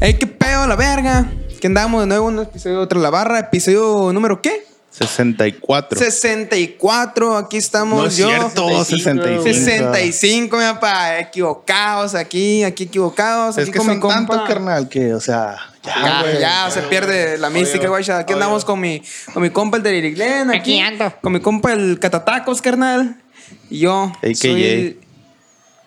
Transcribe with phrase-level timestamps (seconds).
[0.00, 1.26] Ey, qué pedo, la verga.
[1.60, 3.38] Que andamos de nuevo en un episodio de Otra la Barra.
[3.40, 4.64] Episodio número qué?
[4.90, 5.98] 64.
[5.98, 7.36] 64.
[7.36, 8.28] Aquí estamos no es yo.
[8.28, 9.42] cierto, 65.
[9.42, 11.18] 65, mi papá.
[11.18, 13.58] Equivocados aquí, aquí equivocados.
[13.58, 14.16] Es aquí que con son mi compa.
[14.34, 16.40] tantos, carnal, que, o sea, ya, Ya, güey.
[16.40, 18.08] ya, se pierde la mística, güey.
[18.08, 19.02] Aquí andamos con mi,
[19.34, 20.50] con mi compa el de Liriglen.
[20.52, 21.12] Aquí ando.
[21.20, 23.20] Con mi compa el Catatacos, carnal.
[23.68, 24.34] Y yo AKA.
[24.34, 25.00] soy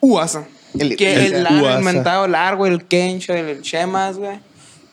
[0.01, 0.43] Uasa.
[0.77, 4.39] El- que el el, largo, el mentado largo, el Kencho, el Chemas, güey.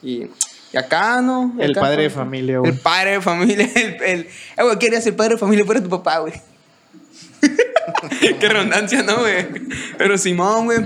[0.03, 0.25] Y,
[0.73, 1.53] y acá, ¿no?
[1.59, 2.71] El padre de familia, güey.
[2.71, 3.69] El padre de familia.
[3.75, 4.19] El, el,
[4.57, 6.33] eh, güey, querías el padre de familia, pero tu papá, güey.
[8.39, 9.47] Qué redundancia, ¿no, güey?
[9.97, 10.79] Pero Simón, güey.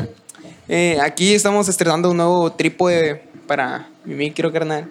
[0.67, 4.89] eh, aquí estamos estrenando un nuevo trípode para mi micro, carnal.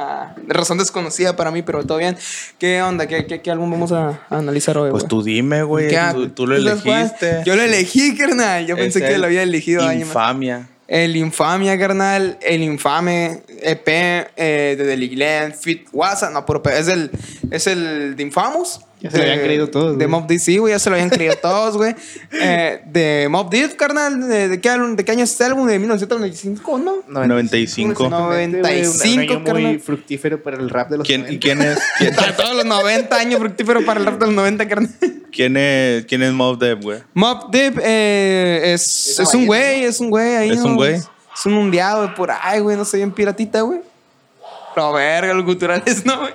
[0.00, 2.16] Ah, razón desconocida para mí, pero todo bien.
[2.56, 3.08] ¿Qué onda?
[3.08, 5.92] ¿Qué, qué, qué álbum vamos a, a analizar hoy, Pues tú dime, güey.
[6.12, 7.42] Tú, tú lo elegiste.
[7.44, 8.64] Yo lo elegí, carnal.
[8.64, 9.96] Yo pensé que el lo había elegido más.
[9.96, 10.68] Infamia.
[10.86, 12.38] El Infamia, carnal.
[12.42, 16.32] El Infame EP eh, de Glenn, Fit WhatsApp.
[16.32, 17.10] No, pero es el,
[17.50, 18.80] es el de Infamous.
[19.00, 20.08] Ya se lo habían creído todos, De.
[20.08, 20.72] Mob Deep, sí, güey.
[20.74, 21.94] Ya se lo habían creído todos, güey.
[22.32, 24.28] Eh, de Mob Deep, carnal.
[24.28, 25.66] ¿De, de qué, álbum- ¿De qué año es este álbum?
[25.66, 26.96] De 1995, ¿no?
[27.06, 28.08] 95.
[28.08, 28.26] No.
[28.26, 29.80] Güey, un- 95, un año muy carnal.
[29.80, 31.40] fructífero para el rap de los ¿Quién, 90.
[31.40, 34.90] quién es, quién, todos los 90 años fructífero para el rap de los 90, carnal.
[35.32, 36.98] quién es, quién es Mob Dev, güey?
[37.14, 40.50] Mob Deep eh, es, es un güey, es un güey ahí.
[40.50, 40.66] ¿Es ¿no?
[40.66, 40.94] un güey?
[40.94, 43.80] Es un mundiado de por ahí, güey, no sé, bien piratita, güey.
[44.74, 46.18] Pero verga, los culturales, ¿no?
[46.20, 46.32] güey?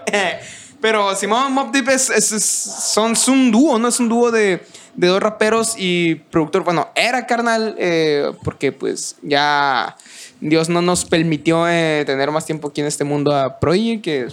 [0.83, 3.87] Pero Simón Mob Deep es, es- es- son, es un dúo, ¿no?
[3.87, 4.61] Es un dúo de,
[4.95, 6.65] de dos raperos y productor.
[6.65, 9.95] Bueno, era carnal, eh, porque pues ya
[10.41, 14.27] Dios no nos permitió eh, tener más tiempo aquí en este mundo a Prodigy, que,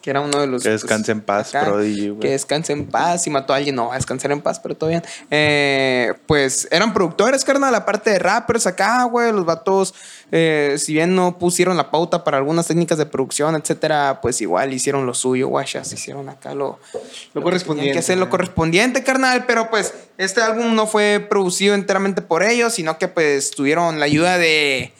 [0.00, 0.62] que era uno de los...
[0.62, 2.20] Que descanse en paz, Prodigy, güey.
[2.20, 3.22] Que descanse en paz.
[3.22, 5.02] Si mató a alguien, no va a descansar en paz, pero todo bien.
[5.30, 9.30] Eh, pues eran productores, carnal, aparte de rappers acá, güey.
[9.32, 9.94] Los vatos,
[10.32, 14.72] eh, si bien no pusieron la pauta para algunas técnicas de producción, etcétera, pues igual
[14.72, 15.92] hicieron lo suyo, guachas.
[15.92, 16.78] Hicieron acá lo,
[17.34, 19.44] Lo correspondiente, tenían que hacer lo correspondiente, carnal.
[19.46, 24.06] Pero pues este álbum no fue producido enteramente por ellos, sino que pues tuvieron la
[24.06, 24.94] ayuda de.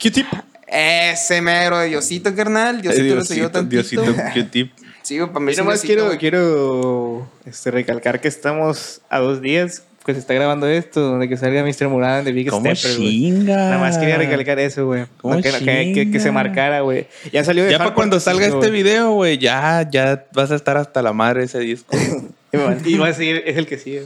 [0.00, 0.26] Q-Tip.
[0.70, 2.82] Ese mero de Diosito, carnal.
[2.82, 3.82] Diosito, lo ayudó tantito.
[3.82, 4.72] Diosito, Q-Tip.
[5.02, 9.40] Sí, güey, para mí Yo nomás Diosito, quiero, quiero este, recalcar que estamos a dos
[9.40, 11.88] días que se está grabando esto, de que salga Mr.
[11.88, 13.08] Muran de Big ¿Cómo Stepper, güey.
[13.10, 13.56] chinga?
[13.56, 15.06] Nada más quería recalcar eso, güey.
[15.22, 17.06] ¿Cómo No, que, que- que- que se marcara, güey.
[17.32, 20.76] Ya salió de Ya para cuando salga este video, güey, ya, ya vas a estar
[20.76, 21.96] hasta la madre ese disco.
[22.84, 24.04] Y va- a seguir, es el que sigue.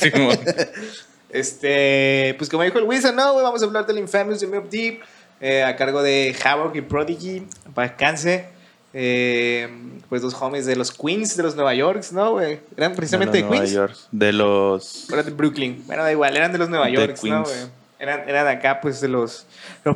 [0.00, 0.38] Simón.
[1.30, 4.68] Este, pues como dijo el Wizard, no, güey, vamos a hablar del Infamous de Mob
[4.70, 5.00] Deep,
[5.40, 8.46] eh, a cargo de Havoc y Prodigy, para descanse.
[8.98, 9.68] Eh,
[10.08, 12.60] pues dos homies de los Queens de los Nueva Yorks, ¿no, güey?
[12.76, 13.72] Eran precisamente de, Nueva Queens.
[13.72, 13.96] York.
[14.10, 15.10] De los.
[15.10, 15.82] Eran de Brooklyn.
[15.86, 17.56] Bueno, da igual, eran de los Nueva De Yorks, ¿no, güey?
[17.98, 19.46] Eran, eran acá, pues, de los...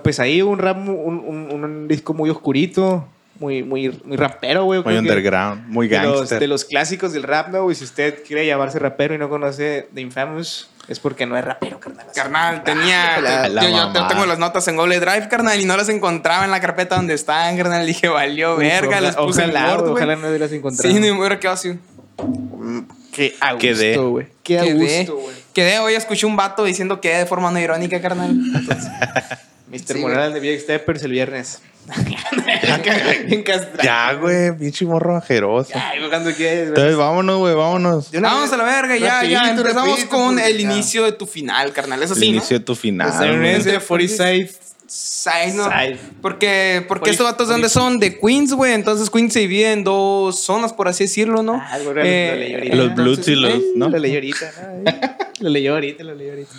[0.03, 3.07] Pues ahí un rap, un, un, un disco muy oscurito,
[3.41, 4.83] muy, muy, muy rapero, güey.
[4.83, 6.41] Muy underground, muy de los, gangster.
[6.41, 7.65] de los clásicos del rap, ¿no?
[7.65, 7.75] güey?
[7.75, 11.81] si usted quiere llamarse rapero y no conoce The Infamous, es porque no es rapero,
[11.81, 12.07] carnal.
[12.15, 13.21] Carnal, tenía.
[13.21, 16.45] la- yo, la yo- tengo las notas en Google Drive, carnal, y no las encontraba
[16.45, 17.87] en la carpeta donde estaban, carnal.
[17.87, 19.93] Dije, valió verga, Ojalá- les puse ojalá, Word, güey.
[19.95, 20.93] Ojalá no hubieras encontrado.
[20.95, 21.79] Sí, no me hubiera quedado así.
[23.13, 24.27] Qué a gusto, güey.
[24.43, 25.37] Qué a gusto, güey.
[25.53, 28.31] quedé, hoy escuché un vato diciendo que de forma no irónica, carnal.
[28.31, 28.89] Entonces,
[29.71, 29.95] Mr.
[29.95, 31.61] Sí, Morales de Big Steppers el viernes.
[33.27, 33.83] Bien castrado.
[33.83, 35.73] Ya, güey, pinche morro ajeroso.
[35.75, 36.69] Ay, güey, cuando quieres, güey.
[36.69, 38.11] Entonces, vámonos, güey, vámonos.
[38.11, 39.51] Vez, a la verga, ya, ya.
[39.51, 40.73] Empezamos rapidito, con el ya.
[40.73, 42.03] inicio de tu final, carnal.
[42.03, 42.37] Eso El sí, ¿no?
[42.37, 43.13] inicio de tu final.
[43.25, 44.59] Ernest de 46.
[44.87, 45.65] Side, ¿no?
[45.71, 45.99] Side.
[46.21, 48.01] Porque, porque estos vatos de dónde son?
[48.01, 48.73] De Queens, güey.
[48.73, 51.55] Entonces Queens se divide en dos zonas, por así decirlo, ¿no?
[51.65, 52.77] Ah, güey, lo- lo leí ahorita.
[52.77, 53.53] Los Bloods y los.
[53.55, 53.89] eh, ¿no?
[53.89, 54.53] Lo leí ahorita,
[54.85, 54.93] ¿no?
[55.41, 56.51] Lo leí ahorita, lo leí ahorita.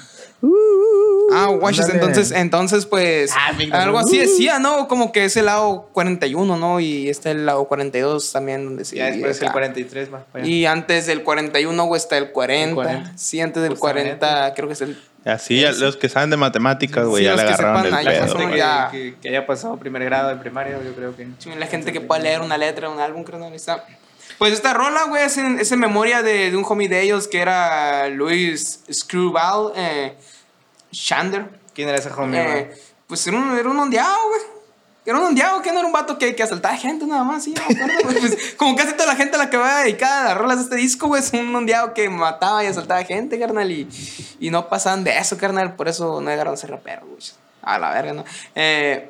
[1.34, 1.94] Ah, Ándale.
[1.94, 4.88] entonces, entonces, pues, Ah, algo así decía, ¿no?
[4.88, 6.80] Como que es el lado 41, ¿no?
[6.82, 9.54] Y está el lado 42 también, donde se Ya después el acá.
[9.54, 10.24] 43 más.
[10.32, 10.54] para allá.
[10.54, 12.70] Y antes del 41, güey, está el 40.
[12.70, 13.12] El 40.
[13.18, 14.18] Sí, antes del Justamente.
[14.20, 15.02] 40, creo que es el...
[15.24, 18.14] Así, a los que saben de matemáticas, güey, Sí, ya le agarraron sepan, el más
[18.16, 18.36] pedo.
[18.38, 21.28] menos que, ya- que, que haya pasado primer grado de primaria, yo creo que.
[21.38, 23.86] Sí, la gente que pueda leer una letra de un álbum, creo que no está.
[24.42, 27.28] Pues esta rola, güey, es en, es en memoria de, de un homie de ellos
[27.28, 30.18] que era Luis Screwball eh,
[30.92, 31.48] Shander.
[31.76, 32.42] ¿Quién era ese homie?
[32.42, 32.68] Eh, güey?
[33.06, 34.42] pues era un, era un ondeado, güey.
[35.06, 37.54] Era un ondeado que no era un vato que, que asaltaba gente nada más, sí,
[37.54, 38.20] no me acuerdo, güey.
[38.20, 40.64] Pues, como casi toda la gente a la que va dedicada a las rolas de
[40.64, 43.88] este disco, güey, es un ondeado que mataba y asaltaba gente, carnal, y,
[44.40, 47.22] y no pasaban de eso, carnal, por eso no llegaron a ser raperos, güey.
[47.62, 48.26] A la verga, ¿no?
[48.56, 49.08] Eh,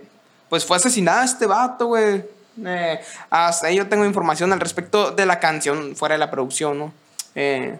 [0.49, 2.21] pues fue asesinado este vato, güey.
[2.65, 2.99] Eh,
[3.29, 6.93] hasta ahí yo tengo información al respecto de la canción, fuera de la producción, ¿no?
[7.35, 7.79] Eh,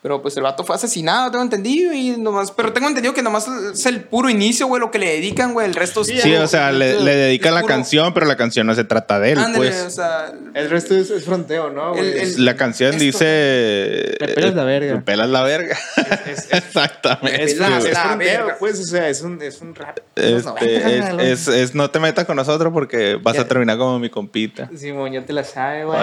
[0.00, 1.92] Pero pues el vato fue asesinado, tengo entendido.
[1.92, 5.06] Y nomás, pero tengo entendido que nomás es el puro inicio, güey, lo que le
[5.14, 5.66] dedican, güey.
[5.66, 8.24] El resto es Sí, Sí, o sea, le, le dedica es la puro- canción, pero
[8.26, 9.82] la canción no se trata de él, pues.
[9.82, 11.96] o sea, El resto es, es fronteo, ¿no?
[11.96, 14.16] El- La canción Esto- dice.
[14.20, 14.94] Me pelas la verga.
[14.94, 15.76] Me pelas la verga.
[16.50, 17.42] Exactamente.
[17.44, 18.56] es, es la fronteo, verga.
[18.58, 19.98] pues, o sea, es un, es un rap.
[20.14, 21.20] de los 90, Este, es, carnal.
[21.26, 23.42] es- es no te metas con nosotros porque vas Ya.
[23.42, 24.70] a terminar como mi compita.
[24.76, 25.98] Simón, ya te la sabe, güey.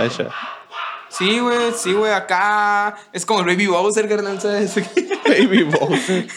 [1.18, 2.12] Sí, güey, sí, güey.
[2.12, 4.76] Acá es como el Baby Bowser, carnal, ¿sabes?
[5.26, 6.28] Baby Bowser.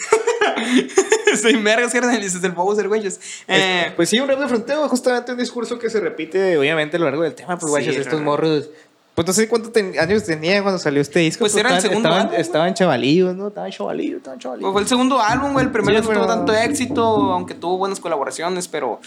[1.41, 3.03] Soy mergas, carnal, y ese es el Bowser, güey.
[3.47, 6.99] Eh, Pues sí, un rap de fronteo, justamente un discurso que se repite, obviamente, a
[6.99, 7.57] lo largo del tema.
[7.57, 8.69] Pues, Sí, guachas, estos morros.
[9.15, 11.41] Pues no sé cuántos ten- años tenían cuando salió este disco.
[11.41, 13.49] Pues era el segundo Estaban, álbum, estaban chavalillos, ¿no?
[13.49, 14.65] Estaban chavalillos, estaban chavalillos.
[14.65, 15.65] Pues fue el segundo álbum, güey.
[15.65, 17.03] El primero Sí, no tuvo tanto éxito,
[17.33, 19.01] aunque tuvo buenas colaboraciones, pero.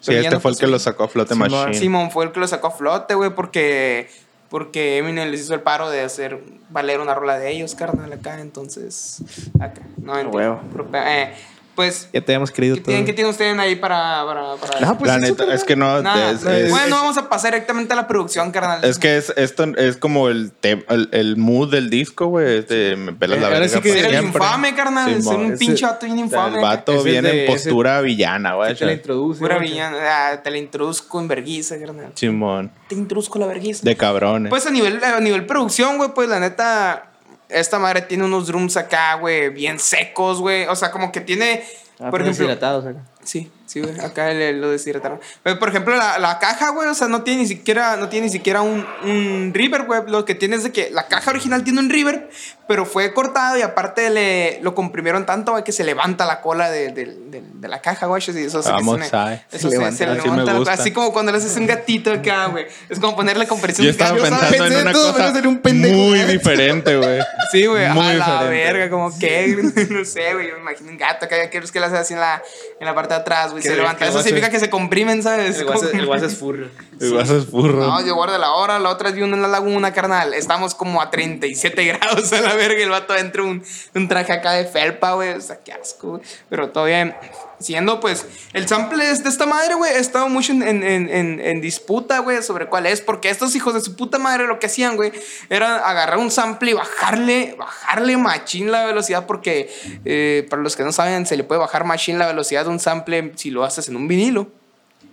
[0.00, 1.78] Sí, pero este no fue el que lo sacó a flote Simón, Machine.
[1.78, 4.10] Simón fue el que lo sacó a flote, güey, porque.
[4.48, 8.40] Porque Eminem les hizo el paro de hacer valer una rola de ellos, carnal, acá.
[8.40, 9.22] Entonces.
[9.60, 9.82] Acá.
[9.96, 10.36] No, entiendo.
[10.36, 10.60] huevo.
[10.94, 11.34] Eh,
[11.78, 12.08] pues.
[12.12, 12.86] Ya te habíamos querido ¿Qué todo.
[12.86, 14.24] tienen, ¿Qué tienen ustedes ahí para.?
[14.26, 16.02] para, para No, pues la neta, es que no.
[16.02, 18.84] Nada, es, no, es- bueno, vamos a pasar directamente a la producción, carnal.
[18.84, 22.58] es que es, esto es como el, te- el, el mood del disco, güey.
[22.58, 24.18] Es de me pelas la Eh, ahora verga sí que siempre.
[24.22, 25.22] infame, carnal.
[25.22, 26.56] Ser un pinche vato bien infame.
[26.56, 28.74] el vato Ese es viene de- en postura villana, güey.
[28.74, 29.38] Te la introduce.
[29.40, 29.96] Pura villana.
[30.32, 32.10] ah, te la introduzco en vergüenza, carnal.
[32.14, 32.72] Simón.
[32.88, 33.82] Te introduzco la vergüenza.
[33.84, 34.50] De cabrones.
[34.50, 37.07] Pues a nivel, a nivel producción, güey, pues la neta,
[37.48, 40.66] esta madre tiene unos drums acá, güey, bien secos, güey.
[40.66, 41.64] O sea, como que tiene,
[42.00, 42.46] Ah, por ejemplo...
[42.46, 43.00] deshidratados acá.
[43.24, 45.20] Sí, sí, güey, acá lo deshidrataron.
[45.42, 48.26] Pero, por ejemplo, la, la caja, güey, o sea, no tiene ni siquiera, no tiene
[48.26, 50.02] ni siquiera un, un reverb, güey.
[50.06, 52.30] Lo que tiene es de que la caja original tiene un reverb,
[52.68, 56.70] pero fue cortado y aparte le, lo comprimieron tanto, güey, que se levanta la cola
[56.70, 58.22] de, de- de- de la caja, güey.
[58.28, 59.10] Y eso se- Vamos, eso
[59.50, 60.72] Se se, levanta, se así me levanta la- gusta.
[60.74, 62.66] así como cuando le haces un gatito acá, güey.
[62.88, 64.22] Es como ponerle compresión Yo estaba ¿sabes?
[64.30, 66.26] pensando Pensé en una cosa en un pendejo, muy güey.
[66.38, 67.18] diferente, güey.
[67.50, 68.12] Sí, güey, a Muy la
[68.42, 68.48] diferente.
[68.48, 69.56] verga, como que,
[69.90, 72.12] no sé, güey, yo me imagino un gato que hay que que lo hace así
[72.12, 72.42] en la,
[72.78, 74.06] en la parte de atrás, güey, se levanta.
[74.06, 75.58] Eso significa que se comprimen, ¿sabes?
[75.58, 76.68] El guaso es furro.
[77.00, 77.80] Y vas a furro.
[77.86, 80.34] No, yo guardo la hora, la otra vi uno en la laguna, carnal.
[80.34, 83.62] Estamos como a 37 grados a la verga, el vato dentro un,
[83.94, 86.22] un traje acá de felpa, güey, o sea, qué asco, güey.
[86.48, 87.14] Pero bien.
[87.60, 91.40] Siendo, pues, el sample es de esta madre, güey, he estado mucho en, en, en-
[91.40, 94.66] en disputa, güey, sobre cuál es, porque estos hijos de su puta madre lo que
[94.66, 95.10] hacían, güey,
[95.50, 99.68] era agarrar un sample y bajarle, bajarle machín la velocidad, porque
[100.04, 102.78] eh, para los que no saben, se le puede bajar machín la velocidad de un
[102.78, 104.52] sample si lo haces en un vinilo.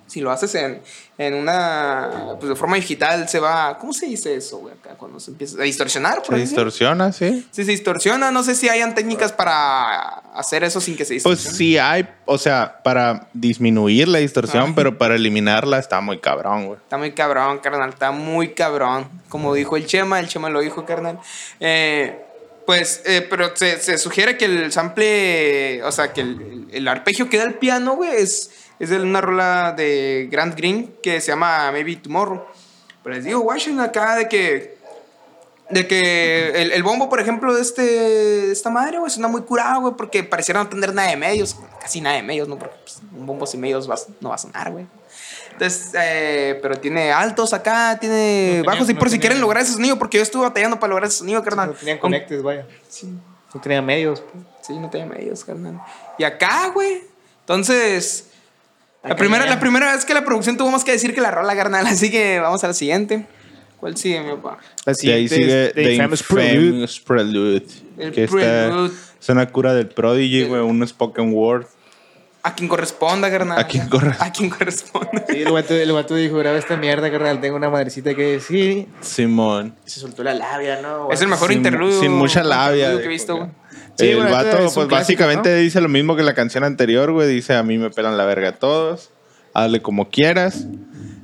[0.08, 0.82] Si lo haces en,
[1.18, 2.36] en una.
[2.40, 3.78] Pues de forma digital se va.
[3.80, 4.76] ¿Cómo se dice eso, güey?
[4.76, 7.48] Acá cuando se empieza a distorsionar, por Se así distorsiona, sí.
[7.52, 11.44] Si se distorsiona, no sé si hayan técnicas para hacer eso sin que se distorsione.
[11.44, 14.74] Pues sí hay, o sea, para disminuir la distorsión, Ajá.
[14.76, 16.78] pero para eliminarla está muy cabrón, güey.
[16.78, 17.90] Está muy cabrón, carnal.
[17.90, 19.10] Está muy cabrón.
[19.30, 21.20] Como dijo el Chema, el Chema lo dijo, carnal.
[21.60, 22.22] Eh,
[22.66, 27.30] pues, eh, pero se, se sugiere que el sample, o sea, que el, el arpegio
[27.30, 28.50] que da el piano, güey, es,
[28.80, 32.46] es de una rola de Grant Green que se llama Maybe Tomorrow.
[33.04, 34.76] Pero les digo, Washington acá de que.
[35.70, 39.82] De que el, el bombo, por ejemplo, de este, esta madre, güey, suena muy curado,
[39.82, 41.56] güey, porque pareciera no tener nada de medios.
[41.82, 42.60] Casi nada de medios, ¿no?
[42.60, 44.86] Porque pues, un bombo sin medios va- no va a sonar, güey.
[45.54, 48.16] Entonces, eh, pero tiene altos acá, tiene
[48.48, 50.44] No tenía- bajos, y no por si tenía- quieren lograr ese sonido, porque yo estuve
[50.44, 51.70] batallando para lograr ese sonido, carnal.
[51.70, 52.68] No tenían Con- conectes, vaya.
[52.88, 53.12] Sí,
[53.52, 54.22] No tenían medios.
[54.22, 54.44] pues.
[54.62, 55.82] sí, no tenía medios, carnal.
[56.20, 57.02] Y acá, güey.
[57.40, 58.28] Entonces,
[59.08, 61.56] la primera, la primera vez que la producción tuvo más que decir que la rola,
[61.56, 61.86] carnal.
[61.88, 63.26] Así que vamos a la siguiente.
[63.80, 64.58] ¿Cuál sigue, mi papá?
[64.86, 66.90] La De ahí siguiente sigue es The The Infamous Prelude.
[67.06, 67.66] Prelude.
[67.98, 68.94] El que está- Prelude.
[69.22, 71.66] es una cura del Prodigy, güey, un spoken word.
[72.42, 73.60] A quien corresponda, carnal.
[73.60, 75.26] A quien corre- A quien corresponda.
[75.30, 78.88] Sí, el guato, el guato dijo, graba esta mierda, carnal, tengo una madrecita que decir.
[79.02, 79.76] Simón.
[79.86, 81.12] Se soltó la labia, ¿no?
[81.12, 82.00] Es el mejor Sin- interludio.
[82.00, 83.50] sin mucha labia, que he visto, güey.
[83.98, 85.58] Sí, el bueno, vato, pues clásico, básicamente ¿no?
[85.58, 87.28] dice lo mismo que la canción anterior, güey.
[87.28, 89.10] Dice, a mí me pelan la verga todos.
[89.54, 90.66] Hazle como quieras.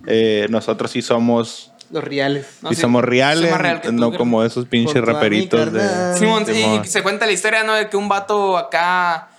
[0.07, 2.47] Eh, nosotros sí somos, Los reales.
[2.61, 6.17] No, sí sí, somos reales, real tú, no como esos pinches raperitos de...
[6.17, 7.73] Simón, sí, y se cuenta la historia, ¿no?
[7.73, 9.29] De que un vato acá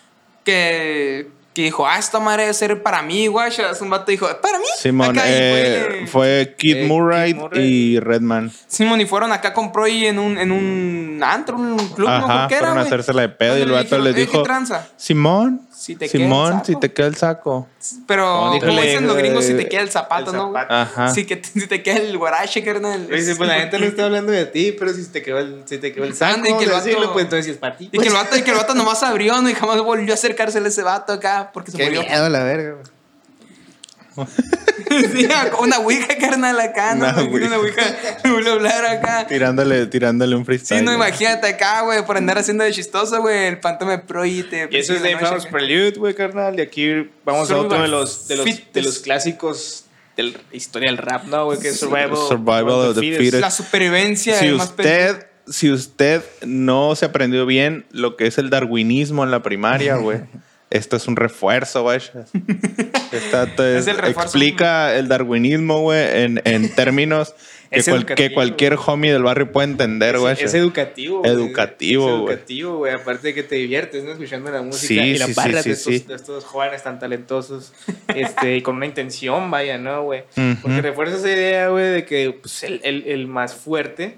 [0.44, 3.50] que, que dijo, ah, esta madre debe ser para mí, güey.
[3.80, 4.64] Un vato dijo, ¿para mí?
[4.78, 7.62] Simón, eh, fue- fue Kid eh, Murray Kid Murray.
[7.94, 8.50] y Redman.
[8.66, 12.14] Simón, y fueron acá con Proy en un, en un antro, un club, ¿no?
[12.14, 12.86] Ajá, Creo que era, fueron a güey.
[12.86, 14.88] hacérsela de pedo y el vato les "Eh, ¿qué dijo, tranza?
[14.96, 16.64] Simón, Si te queda el Simón, saco".
[16.66, 17.66] si te queda el saco.
[18.06, 18.24] Pero,
[18.54, 20.46] No, como dicen los gringos, si te queda el zapato, el ¿no?
[20.52, 20.72] zapato.
[20.74, 21.08] Ajá.
[21.12, 23.08] Si, que, si te queda el guarache, carnal.
[23.08, 25.78] Dice, pues la gente no está hablando de ti, pero si te quedó el, si
[25.78, 27.58] te quedó el saco, Anda, y que el vamos a decirlo, vato- pues entonces es
[27.58, 27.88] para ti.
[27.90, 29.50] Y que, el vato, y que el vato nomás abrió, ¿no?
[29.50, 32.02] Y jamás volvió a acercársele a ese vato acá porque se Qué murió.
[32.02, 32.76] miedo la verga.
[35.12, 35.28] Sí,
[35.60, 37.06] una ouija, carnal, acá, ¿no?
[37.06, 37.82] Una Una ouija.
[38.24, 39.26] Una ouija, hablar acá.
[39.26, 40.80] Tirándole, tirándole un freestyle.
[40.80, 44.42] Sí, no, imagínate acá, güey, por andar haciendo de chistoso, güey, el Pantome Pro y
[44.42, 44.68] te...
[44.70, 45.52] Y eso es de la noche Famous acá.
[45.52, 46.58] Prelude, güey, carnal.
[46.58, 50.90] Y aquí vamos a otro de los, de los, de los clásicos de la historia
[50.90, 51.58] del rap, ¿no, güey?
[51.58, 53.40] Que es Survival, Survival of the fittest.
[53.40, 54.38] La supervivencia.
[54.38, 59.24] si el más usted, si usted no se aprendió bien lo que es el darwinismo
[59.24, 60.20] en la primaria, güey,
[60.72, 62.00] esto es un refuerzo, güey.
[63.12, 64.22] Es el refuerzo.
[64.22, 67.34] explica el darwinismo, güey, en, en términos
[67.70, 70.34] que, cual- cualquier homie del barrio puede entender, güey.
[70.34, 71.20] Es, es educativo.
[71.20, 71.30] güey.
[71.30, 72.32] Educativo, Es güey.
[72.34, 72.92] educativo, güey.
[72.94, 74.12] Aparte de que te diviertes, ¿no?
[74.12, 75.98] Escuchando la música Sí, y la sí, sí, barra sí, de, estos, sí.
[76.08, 77.72] de estos jóvenes tan talentosos.
[78.14, 80.24] este, y con una intención, vaya, ¿no, güey?
[80.62, 84.16] Porque refuerza esa idea, güey, de que pues, el, el, el más fuerte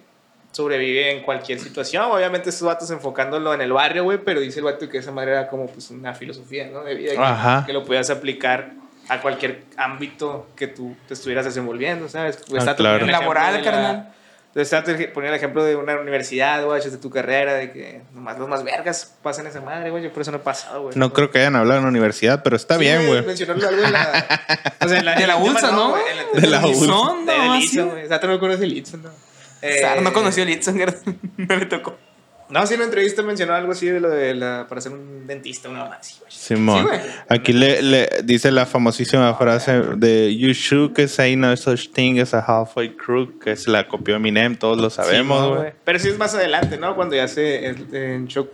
[0.54, 2.04] sobrevive en cualquier situación.
[2.04, 5.32] Obviamente estos vatos enfocándolo en el barrio, güey, pero dice el vato que esa madre
[5.32, 6.82] era como pues una filosofía, ¿no?
[6.84, 7.12] De vida,
[7.60, 8.70] que, que lo podías aplicar
[9.08, 12.38] a cualquier ámbito que tú te estuvieras desenvolviendo, ¿sabes?
[12.48, 13.04] Pues, Ah, está claro.
[13.04, 14.14] el Laboral, la- carnal.
[14.54, 18.48] entonces, poniendo el ejemplo de una universidad, güey, de tu carrera, de que nomás los
[18.48, 20.04] más vergas pasan esa madre, güey.
[20.04, 20.96] Yo por eso no he pasado, güey.
[20.96, 23.22] No creo que hayan hablado en la universidad, pero está Sí, bien, güey.
[23.26, 24.26] Mencionó algo de la.
[24.84, 25.90] O sea, en la, De en la el ULSA, ¿no?
[25.90, 26.86] güey, en el- De la ULSA.
[26.86, 27.90] No, De no, Litson, sí.
[27.90, 28.08] güey.
[28.08, 29.10] Sato no conoce Litson, ¿no?
[29.64, 30.78] Eh, Sar no conoció a Litson,
[31.36, 31.96] no le tocó.
[32.50, 34.66] No, sí, en la entrevista mencionó algo así de lo de la.
[34.68, 36.30] para ser un dentista, una mamá así, güey.
[36.30, 36.86] Simón.
[36.92, 37.00] Sí.
[37.30, 42.34] Aquí le, le dice la famosísima frase de You should say no such thing as
[42.34, 45.72] a halfway crook, que se la copió Eminem, todos lo sabemos, Sí, no, güey.
[45.84, 46.94] Pero sí es más adelante, ¿no?
[46.94, 47.66] Cuando ya se.
[47.66, 48.50] el- En Shock.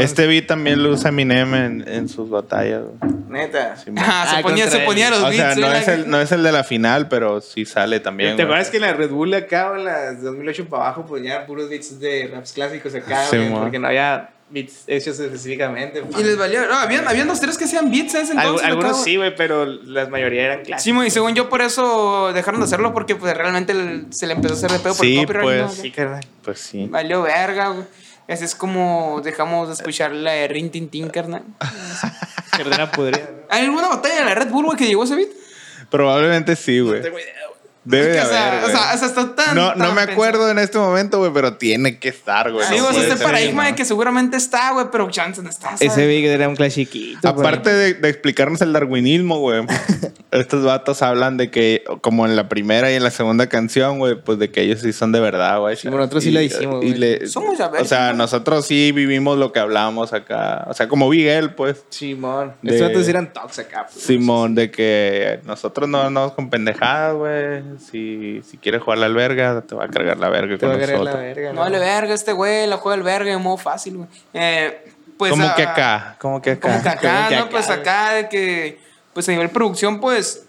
[0.00, 2.82] Este beat también lo usa Eminem en, en sus batallas.
[3.28, 3.74] Neta.
[3.98, 6.32] Ah, se Ah, ponía, se ponía los O sea, beats, no es, el, no es
[6.32, 8.36] el de la final, pero sí sale también.
[8.36, 11.44] ¿Te acuerdas que en la Red Bull acá, en las 2008 para abajo, pues ya
[11.46, 16.02] puros beats de raps clásicos acá, Sí, güey, porque no había beats hechos específicamente.
[16.18, 16.64] Y les valía.
[16.66, 18.66] No, habían, habían dos, tres que hacían beats en ese entonces.
[18.66, 21.04] algunos sí, güey, pero la mayoría eran clásicos.
[21.04, 24.54] Sí, según yo por eso dejaron de hacerlo porque pues realmente el- se le empezó
[24.54, 25.42] a hacer de pedo por Sí, copyright.
[25.44, 25.68] pues, ¿no?
[25.70, 26.24] Sí, carnal.
[26.42, 26.86] Pues sí.
[26.90, 27.84] Valió verga, güey.
[28.28, 31.44] Así es como dejamos de escuchar la de Rin Tin Tin, carnal.
[32.56, 33.30] Perdona, podría.
[33.48, 35.30] ¿Hay alguna batalla de la Red Bull, güey, que llegó ese beat?
[35.90, 36.98] Probablemente sí, güey.
[36.98, 37.47] No tengo idea.
[37.88, 38.76] Debe Es de que, o sea, haber, o güey.
[38.76, 39.54] sea, o sea, está tan.
[39.54, 40.12] No, no tan me pensado.
[40.12, 42.66] acuerdo en este momento, güey, pero tiene que estar, güey.
[42.66, 43.76] Sí, no güey, o sea, puede este paradigma de no.
[43.76, 45.68] que seguramente está, güey, pero chance no está.
[45.76, 45.80] ¿sabes?
[45.92, 47.26] Ese Big era un clasiquito.
[47.28, 49.62] Aparte de, de explicarnos el darwinismo, güey,
[50.30, 54.20] estos vatos hablan de que, como en la primera y en la segunda canción, güey,
[54.22, 55.76] pues de que ellos sí son de verdad, güey.
[55.76, 58.92] Sí, bueno, nosotros sí la hicimos, y le- Somos a ver, O sea, nosotros sí
[58.92, 60.66] vivimos lo que hablamos acá.
[60.68, 61.84] O sea, como Miguel, pues.
[61.88, 62.52] Simón.
[62.62, 63.86] Estos vatos eran tox acá.
[63.90, 64.04] pues.
[64.04, 67.62] Simón, de que nosotros no andamos con pendejadas, güey.
[67.78, 70.72] Si, si quieres jugar la alberga, te va a cargar la verga Te con va
[70.74, 71.34] a agarrar la nosotros.
[71.34, 71.52] verga.
[71.52, 74.08] No vale verga este güey, la juega el verga de modo fácil, güey.
[74.34, 76.68] Eh, pues, como ah, que acá, como que acá.
[76.68, 77.40] Como que acá, Como que ¿no?
[77.42, 78.80] acá, Pues acá de que,
[79.14, 80.44] pues a nivel producción, pues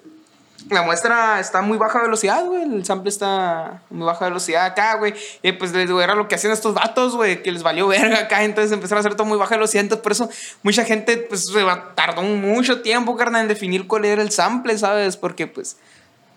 [0.69, 2.61] la muestra está a muy baja velocidad, güey.
[2.63, 5.15] El sample está a muy baja velocidad acá, güey.
[5.41, 8.19] Y pues les digo, era lo que hacían estos vatos, güey, que les valió verga
[8.19, 8.43] acá.
[8.43, 9.81] Entonces empezaron a hacer todo muy baja velocidad.
[9.83, 10.29] Entonces por eso
[10.61, 14.77] mucha gente, pues se va- tardó mucho tiempo, carnal, en definir cuál era el sample,
[14.77, 15.15] ¿sabes?
[15.17, 15.77] Porque, pues,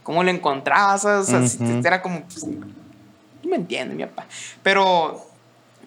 [0.02, 1.04] ¿cómo lo encontrabas?
[1.85, 4.26] era como, pues, no me entienden, mi papá.
[4.62, 5.26] Pero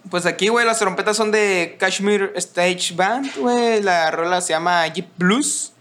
[0.09, 3.81] pues aquí, güey, las trompetas son de Kashmir Stage Band, güey.
[3.81, 5.73] La rola se llama Jeep Blues.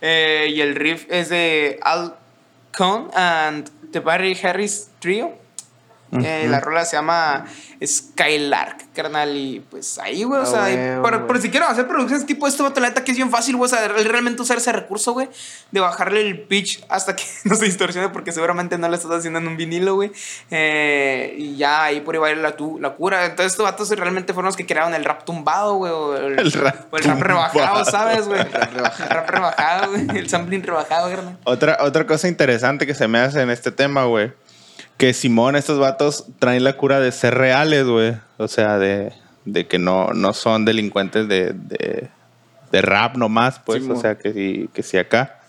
[0.00, 2.14] Eh, y el riff es de Al
[2.76, 5.34] Cohn and the Barry Harris Trio.
[6.12, 7.44] Eh, la rola se llama
[7.84, 9.36] Skylark, carnal.
[9.36, 12.80] Y pues ahí, güey, o sea, por, por si quieren hacer producciones tipo esto, vato,
[12.80, 13.70] la neta que es bien fácil, güey.
[13.70, 15.28] O sea, realmente usar ese recurso, güey,
[15.70, 19.38] de bajarle el pitch hasta que no se distorsione, porque seguramente no lo estás haciendo
[19.40, 20.12] en un vinilo, güey.
[20.50, 23.24] Eh, y ya ahí por ahí va a ir la, tu- la cura.
[23.26, 26.52] Entonces, estos vatos realmente fueron los que crearon el rap tumbado, güey, o el, El
[26.52, 27.84] rap o el rap rebajado.
[27.84, 28.40] ¿sabes, güey?
[28.46, 30.06] El rap rebajado, güey.
[30.18, 31.38] El sampling rebajado, carnal.
[31.44, 34.32] Otra, otra cosa interesante que se me hace en este tema, güey.
[34.96, 38.16] Que Simón, estos vatos traen la cura de ser reales, güey.
[38.38, 39.12] O sea, de,
[39.44, 42.08] de que no, no son delincuentes de, de,
[42.72, 43.82] de rap nomás, pues.
[43.82, 43.98] Simón.
[43.98, 45.40] o sea, que sí, que sí acá.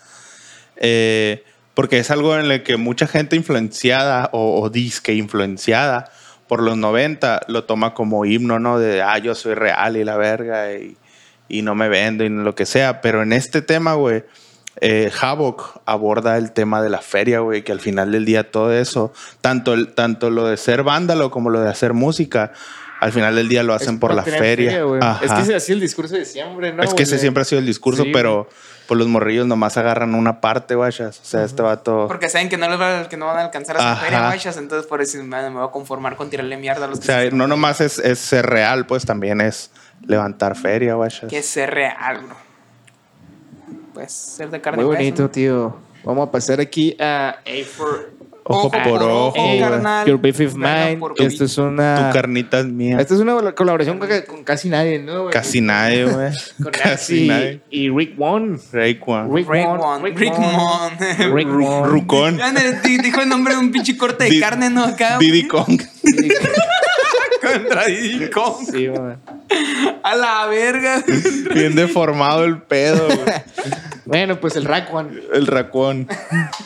[0.75, 6.11] Eh, porque es algo en el que mucha gente influenciada o, o disque influenciada
[6.47, 8.79] por los 90 lo toma como himno, ¿no?
[8.79, 10.97] De, ah, yo soy real y la verga y,
[11.49, 13.01] y no me vendo y lo que sea.
[13.01, 14.23] Pero en este tema, güey,
[14.81, 18.71] eh, Havoc aborda el tema de la feria, güey, que al final del día todo
[18.73, 22.51] eso, tanto, el, tanto lo de ser vándalo como lo de hacer música,
[22.99, 24.81] al final del día lo hacen Es por la feria.
[25.21, 26.83] Es que ese así el discurso de siempre, ¿no?
[26.83, 28.49] es que ese siempre ha sido el discurso, Sí, pero
[28.87, 31.19] pues los morrillos nomás agarran una parte, guachas.
[31.19, 32.05] O sea, este vato...
[32.07, 33.95] Porque saben que no, les va- que no van a alcanzar a Ajá.
[33.99, 34.57] su feria, guachas.
[34.57, 37.05] Entonces, por eso me, me voy a conformar con tirarle mierda a los O que
[37.07, 39.71] sea, no nomás es, es ser real, pues también es
[40.05, 41.29] levantar feria, guachas.
[41.29, 42.46] Que es ser real, bro.
[43.97, 45.29] Pues ser de carne Muy bonito, ¿no?
[45.31, 45.75] tío.
[46.03, 48.11] Vamos a pasar aquí a A for
[48.43, 49.59] Ojo por ojo, güey.
[49.59, 50.07] carnal.
[50.07, 50.97] Your Beef Verga Mine.
[50.97, 52.07] por Esto es una.
[52.09, 52.97] Tu carnita es mía.
[52.99, 55.23] Esta es una colaboración con, con casi nadie, ¿no?
[55.23, 55.33] güey?
[55.33, 56.31] Casi nadie, güey.
[56.61, 57.61] Con Casi nadie.
[57.71, 58.57] y Rick One.
[58.71, 59.33] Rayquan.
[59.33, 59.77] Rick Rick One.
[59.79, 60.03] Mon.
[60.15, 60.91] Rick Mon.
[61.35, 61.87] Rick Ru- One.
[61.89, 62.39] Rucón.
[63.03, 64.83] Dijo el nombre de un pinche corte de carne, ¿no?
[64.85, 65.17] Acá.
[65.17, 65.81] Diddy Kong.
[67.53, 68.65] Contra Diddy Kong.
[68.71, 68.87] Sí.
[70.03, 71.03] A la verga.
[71.53, 73.19] Bien deformado el pedo, güey.
[74.05, 75.21] Bueno, pues el Rack One.
[75.33, 76.07] El racón.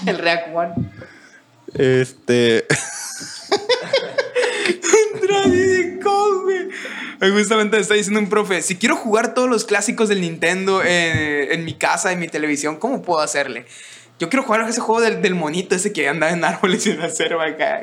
[0.06, 0.74] El Rack One.
[1.74, 2.66] Este.
[5.12, 7.32] Contra Diddy Kong, güey.
[7.34, 11.66] Justamente está diciendo un profe, si quiero jugar todos los clásicos del Nintendo eh, en
[11.66, 13.66] mi casa, en mi televisión, ¿cómo puedo hacerle?
[14.20, 17.00] Yo quiero jugar ese juego del, del monito ese que anda en árboles y en
[17.00, 17.82] la selva acá.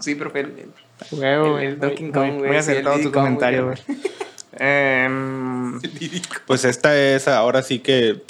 [0.00, 0.40] Sí, profe.
[0.40, 0.66] el-
[1.10, 1.78] Huevo, El-.
[1.78, 3.78] Donkey Kong, güey, Muy acertado tu comentario, güey.
[4.54, 5.80] Em,
[6.46, 8.22] Pues esta es ahora sí que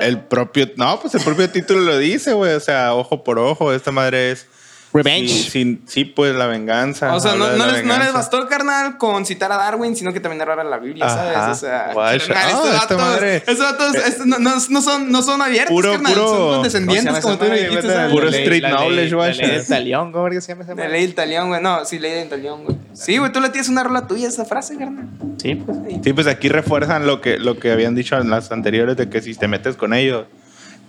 [0.00, 0.70] el propio.
[0.76, 2.54] No, pues el propio título lo dice, güey.
[2.54, 3.72] O sea, ojo por ojo.
[3.72, 4.46] Esta madre es.
[4.94, 5.28] Revenge.
[5.28, 7.12] Sí, sí, sí, pues la venganza.
[7.14, 10.20] O sea, no, no les, no les bastó, carnal, con citar a Darwin, sino que
[10.20, 11.36] también narrar la Biblia, ¿sabes?
[11.36, 11.50] Ajá.
[11.50, 13.36] O sea, carnal, Ah, estos madre.
[13.38, 16.52] estos vatos, estos no, no- no son, no son abiertos, Puro- carnal, puro- son ¿cómo
[16.52, 18.08] condescendientes, como tú dijiste.
[18.10, 19.34] Puro street la knowledge, la güey.
[19.36, 21.60] ley del talión, ¿cómo se llama esa La ley del talión, güey.
[21.60, 22.76] No, sí, ley del talión, güey.
[22.92, 25.08] Sí, güey, tú le tienes una rola tuya a esa frase, carnal.
[25.42, 25.76] Sí, pues.
[26.04, 29.20] Sí, pues aquí refuerzan lo que, lo que habían dicho en las anteriores de que
[29.20, 30.26] si te metes con ellos,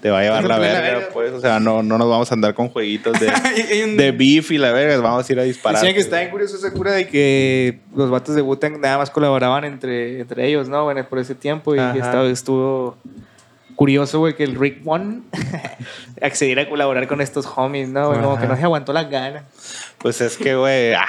[0.05, 1.31] te va a llevar la verga, pues.
[1.33, 3.25] O sea, no, no nos vamos a andar con jueguitos de,
[3.85, 5.79] un- beef y la verga, vamos a ir a disparar.
[5.81, 9.09] Decían que está bien curioso esa cura de que los vatos de Wu-Tang nada más
[9.09, 10.83] colaboraban entre, entre ellos, ¿no?
[10.83, 12.97] Bueno, por ese tiempo y estaba, estuvo
[13.75, 15.21] curioso, güey, que el Rick One
[16.21, 18.09] accediera a colaborar con estos homies, ¿no?
[18.09, 19.43] Güey, como que no se aguantó las ganas.
[19.97, 20.93] Pues es que, güey.
[20.93, 21.03] ah,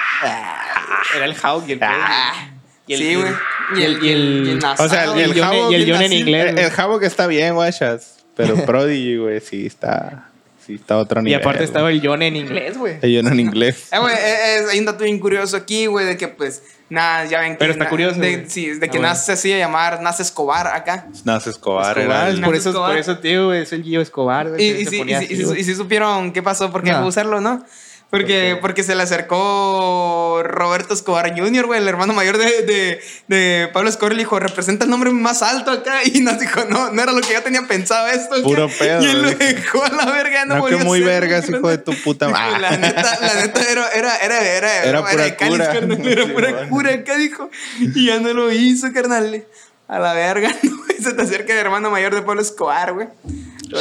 [1.15, 2.49] Era el Hawk y el Ah.
[2.87, 3.31] y el- Sí, güey.
[3.75, 6.01] y el- y el- O sea, el- y el el John- Havoc y el John
[6.01, 6.49] en inglés.
[6.49, 8.16] el, el Havoc está bien, guachas.
[8.37, 10.29] Pero Prodigy, güey, sí está.
[10.65, 11.39] Sí está a otro Y nivel.
[11.39, 11.65] aparte güey.
[11.65, 12.97] estaba el John en inglés, güey.
[13.01, 13.87] Ellos no en inglés.
[13.91, 17.23] Eh, güey, eh, eh, hay un dato bien curioso aquí, güey, de que pues, nada,
[17.23, 17.57] ya ven que.
[17.59, 18.49] Pero está curioso, De, güey.
[18.49, 19.07] sí, de Ah, que bueno.
[19.07, 21.07] nace así a llamar, nace Escobar acá.
[21.23, 22.89] Nas Escobar, Escobar, era el- por eso, Escobar.
[22.91, 24.61] por eso, tío, güey, es el Gio Escobar, güey.
[24.61, 26.97] Y, se y, sí, y, y sí- y supieron qué pasó, por qué No.
[26.99, 27.63] fue usarlo, ¿no?
[28.09, 33.69] Porque, porque se le acercó Roberto Escobar Jr., güey, el hermano mayor de, de, de
[33.73, 35.99] Pablo Escobar, le dijo, representa el nombre más alto acá.
[36.05, 38.35] Y nos dijo, no, no era lo que yo tenía pensado esto.
[38.35, 38.43] acá".
[38.43, 41.67] Puro pedo, Y él lo dejó a la verga, no, No, volvió muy vergas, hijo
[41.67, 42.61] de tu puta madre.
[42.61, 45.73] La neta, la neta era, era, era, era, Era pura de Cáliz, cura.
[45.73, 46.69] carnal, era Sí, pura bueno.
[46.69, 47.49] cura acá, dijo.
[47.79, 49.43] Y ya no lo hizo, carnal.
[49.89, 50.77] A la verga, ¿no?
[51.03, 53.07] Se te acerca el hermano mayor de Pablo Escobar, güey.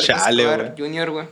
[0.03, 0.91] Chale, Escobar güey.
[0.93, 1.27] Jr., güey.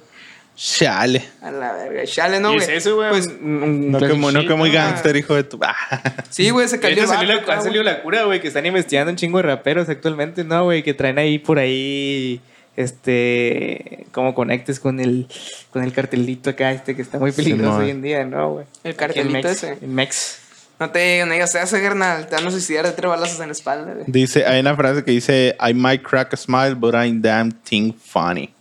[0.57, 1.25] Chale.
[1.43, 2.05] A la verga.
[2.05, 2.63] Chale, no, güey.
[2.63, 3.11] es eso, güey.
[3.11, 5.59] Pues, No que, muy- no que muy gangster, hijo de tu.
[5.63, 5.75] Ah.
[6.31, 9.17] sí, güey, se cayó salió, la, ha salido la cura, güey, que están investigando un
[9.17, 10.83] chingo de raperos actualmente, ¿no, güey?
[10.83, 12.41] Que traen ahí por ahí,
[12.77, 15.27] este, como conectes con el,
[15.71, 18.67] con el cartelito acá, este, que está muy peligroso hoy en día, ¿no, güey?
[18.85, 19.79] El cartelito Mex- ese.
[19.87, 20.39] Mex.
[20.81, 22.27] No te no digas eso, carnal.
[22.27, 24.05] Te van a suicidar de tres balazos en la espalda, güey.
[24.09, 27.93] Dice, hay una frase que dice, I might crack a smile, but I'm damn thing
[27.93, 28.54] funny.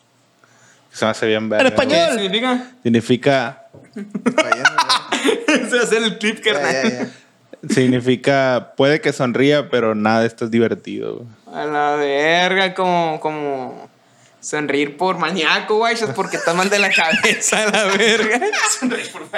[0.93, 1.73] Se me hace bien ver.
[1.73, 2.67] ¿Qué significa?
[2.83, 7.11] Significa, Se va a hacer el clip, carnal.
[7.69, 11.15] significa, puede que sonría, pero nada de esto es divertido.
[11.17, 11.27] güey.
[11.61, 13.89] A la verga, como, como
[14.39, 18.39] sonreír por maníaco, güey, es porque estás mal de la cabeza, a la verga.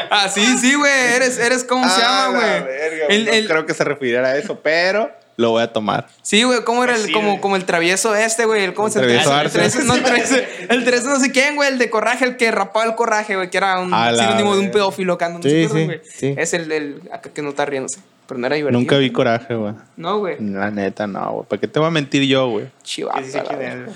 [0.09, 3.23] Ah, sí, sí, güey, eres, eres, ¿cómo se Ah, llama, la güey?
[3.25, 6.07] no el- creo que se refiriera a eso, pero lo voy a tomar.
[6.21, 8.63] Sí, güey, ¿cómo era el, Sí, como, el travieso este, güey?
[8.63, 10.35] El, ¿Cómo se travieso el travieso, no, el travieso,
[10.69, 13.49] el travieso no sé quién, güey, el de coraje, el que rapaba el coraje, güey,
[13.49, 16.01] que era un A la sinónimo de un pedófilo acá, no Sí, sé sí, güey.
[16.03, 16.35] sí.
[16.37, 18.79] Es el, el acá que no está riéndose, pero no era divertido.
[18.79, 19.73] Nunca vi coraje, güey.
[19.97, 20.37] No, güey.
[20.39, 21.45] La neta, no, güey.
[21.47, 22.67] ¿Para qué te voy a mentir yo, güey?
[22.83, 23.23] Chivato.
[23.23, 23.75] Sí, sí, a la quién verga.
[23.81, 23.95] es, güey.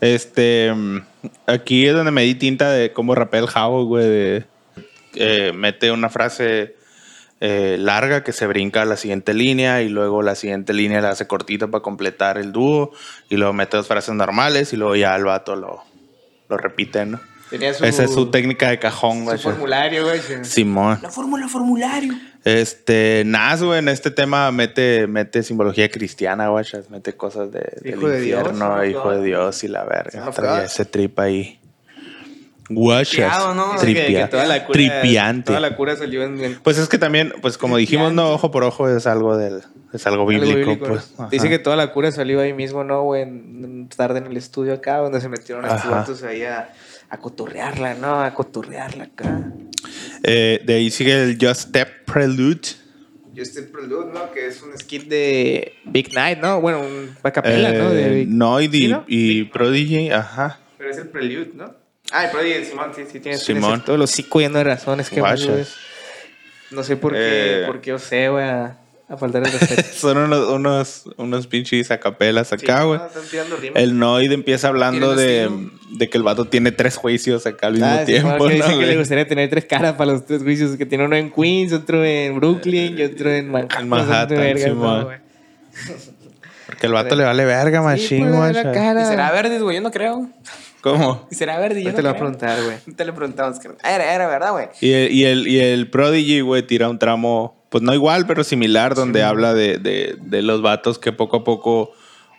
[0.00, 0.72] Este,
[1.46, 4.06] aquí es donde me di tinta de cómo rapea el Javo, güey.
[4.06, 4.44] de,
[5.14, 6.74] eh, mete una frase
[7.40, 11.10] eh, larga que se brinca a la siguiente línea y luego la siguiente línea la
[11.10, 12.92] hace cortita para completar el dúo
[13.28, 15.82] y luego mete dos frases normales y luego ya el vato lo,
[16.48, 17.20] lo repite, ¿no?
[17.50, 19.38] Tenía su, Esa es su técnica de cajón, su güey.
[19.38, 20.20] formulario, güey.
[20.42, 20.98] Simón.
[21.02, 22.14] La fórmula formulario.
[22.44, 26.64] Este, Nas, güey, en este tema mete, mete simbología cristiana, güey.
[26.88, 28.84] Mete cosas de, del Hijo de Dios, infierno, ¿no?
[28.84, 30.30] hijo de Dios y la verga.
[30.30, 30.64] God.
[30.64, 31.60] ese trip ahí.
[32.70, 33.38] Guachas.
[33.80, 35.46] Tripiante.
[35.46, 38.50] Toda la cura salió en, en Pues es que también, pues como dijimos, no, ojo
[38.50, 41.14] por ojo es algo del, es algo algo bíblico, bíblico, pues.
[41.30, 43.22] Dice que toda la cura salió ahí mismo, ¿no, güey?
[43.22, 46.72] En- en- Tarde en el estudio acá, donde se metieron estos vatos ahí a,
[47.10, 48.22] a cotorrearla, ¿no?
[48.22, 49.52] A cotorrearla acá.
[50.22, 52.60] Eh, de ahí sigue el Just Step Prelude.
[53.36, 54.30] Justin Prelude, ¿no?
[54.32, 56.60] Que es un skit de Big Night, ¿no?
[56.60, 57.90] Bueno, un acapella, ¿no?
[57.90, 59.04] De Eh, Big- no, y, ¿Sí, di- no?
[59.06, 60.60] y Big- Prodigy, ajá.
[60.78, 61.74] Pero es el Prelude, ¿no?
[62.16, 63.62] Ay, Prodigy, Simón, sí, sí, tienes, Simón.
[63.70, 65.64] tienes todo lo hocico lleno de razones que güey.
[66.70, 67.66] No sé por qué, Eh.
[67.66, 69.82] por qué osé, güey, a, a faltar el respeto.
[69.94, 72.98] Son unos, unos, unos pinches acapelas acá, Sí, güey.
[72.98, 73.82] no, están tirando rimas.
[73.82, 75.50] El Noid empieza hablando de,
[75.90, 78.68] de que el vato tiene tres juicios acá al mismo Ah, sí, tiempo, que dice
[78.68, 78.96] ¿no, que le güey?
[78.98, 82.36] gustaría tener tres caras para los tres juicios, que tiene uno en Queens, otro en
[82.36, 83.82] Brooklyn y otro en Manhattan.
[83.82, 84.98] En Manhattan, Simón.
[85.00, 85.18] ¿no, güey?
[86.66, 88.62] Porque el vato le vale verga, Sí, machín, pues, guacha.
[88.64, 89.02] la cara.
[89.02, 89.76] ¿Y será verde, güey?
[89.76, 90.28] Yo no creo.
[90.84, 91.26] ¿Cómo?
[91.30, 91.82] ¿Y será verde?
[91.82, 92.76] Yo no le voy a preguntar, güey.
[92.86, 93.58] Ahorita le preguntamos.
[93.82, 94.68] Era, era verdad, güey.
[94.82, 98.44] Y el, y el, y el Prodigy, güey, tira un tramo, pues no igual, pero
[98.44, 101.92] similar, donde habla de, de, de los vatos que poco a poco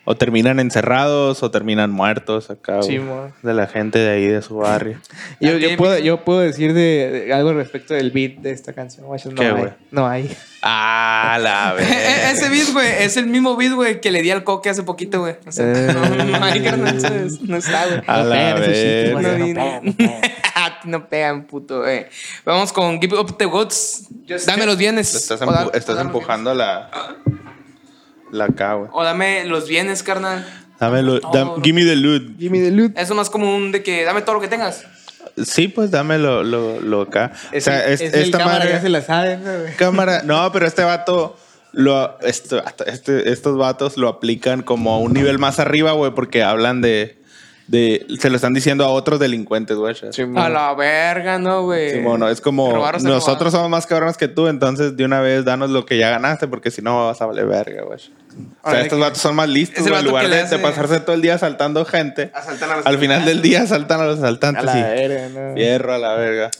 [0.05, 2.99] o terminan encerrados o terminan muertos acá, Sí,
[3.41, 4.99] de la gente de ahí, de su barrio.
[5.41, 8.73] Yo, ¿A yo puedo, yo puedo decir de, de algo respecto del beat de esta
[8.73, 9.05] canción.
[9.07, 9.51] No ¿Qué, hay.
[9.51, 9.71] güey?
[9.91, 10.35] No hay.
[10.61, 12.33] Ah, la E- vez.
[12.33, 15.19] Ese beat, güey, es el mismo beat, güey, que le di al coque hace poquito,
[15.21, 15.35] güey.
[15.45, 15.93] O sea, Eh.
[15.93, 16.97] no, no hay carnal,
[17.41, 18.01] no está, güey.
[18.07, 19.13] A No la vez.
[19.13, 19.93] No, no
[20.85, 21.45] no pegan.
[21.47, 22.05] Puto, güey.
[22.45, 24.07] Vamos con Give Up the Goods.
[24.29, 25.13] Just Dame los bienes.
[25.15, 26.89] Estás, empu- dame- empujando la,
[28.31, 28.89] la acá, güey.
[28.93, 30.45] O dame los bienes, carnal.
[30.79, 31.61] Dámelo, No, dam- no.
[31.63, 32.37] give me the loot.
[32.37, 32.97] Gimme the loot.
[32.97, 34.83] Eso más común de que dame todo lo que tengas.
[35.43, 37.31] Sí, pues dámelo lo, lo acá.
[37.51, 38.71] Es, o sea, el, es- es el esta cámara madre...
[38.73, 39.75] que se la sabe, ¿no, güey?
[39.75, 40.21] Cámara.
[40.23, 41.37] No, pero este vato.
[41.77, 46.41] Lo, esto, este, estos vatos lo aplican como a un nivel más arriba, güey, porque
[46.41, 47.21] hablan de,
[47.67, 48.05] de.
[48.19, 49.95] Se lo están diciendo a otros delincuentes, güey.
[50.35, 51.91] A la verga, ¿no, güey?
[51.91, 55.69] Simón, no, es como nosotros somos más cabrones que tú, entonces de una vez danos
[55.71, 57.99] lo que ya ganaste, porque si no vas a valer verga, güey.
[58.63, 59.99] O sea, estos vatos son más listos, güey.
[59.99, 62.97] En lugar de, hace- de pasarse todo el día asaltando gente, Asaltan a los al
[62.99, 65.53] final del día asaltan a los A asaltantes la y verga, ¿no?
[65.55, 66.51] fierro a la verga.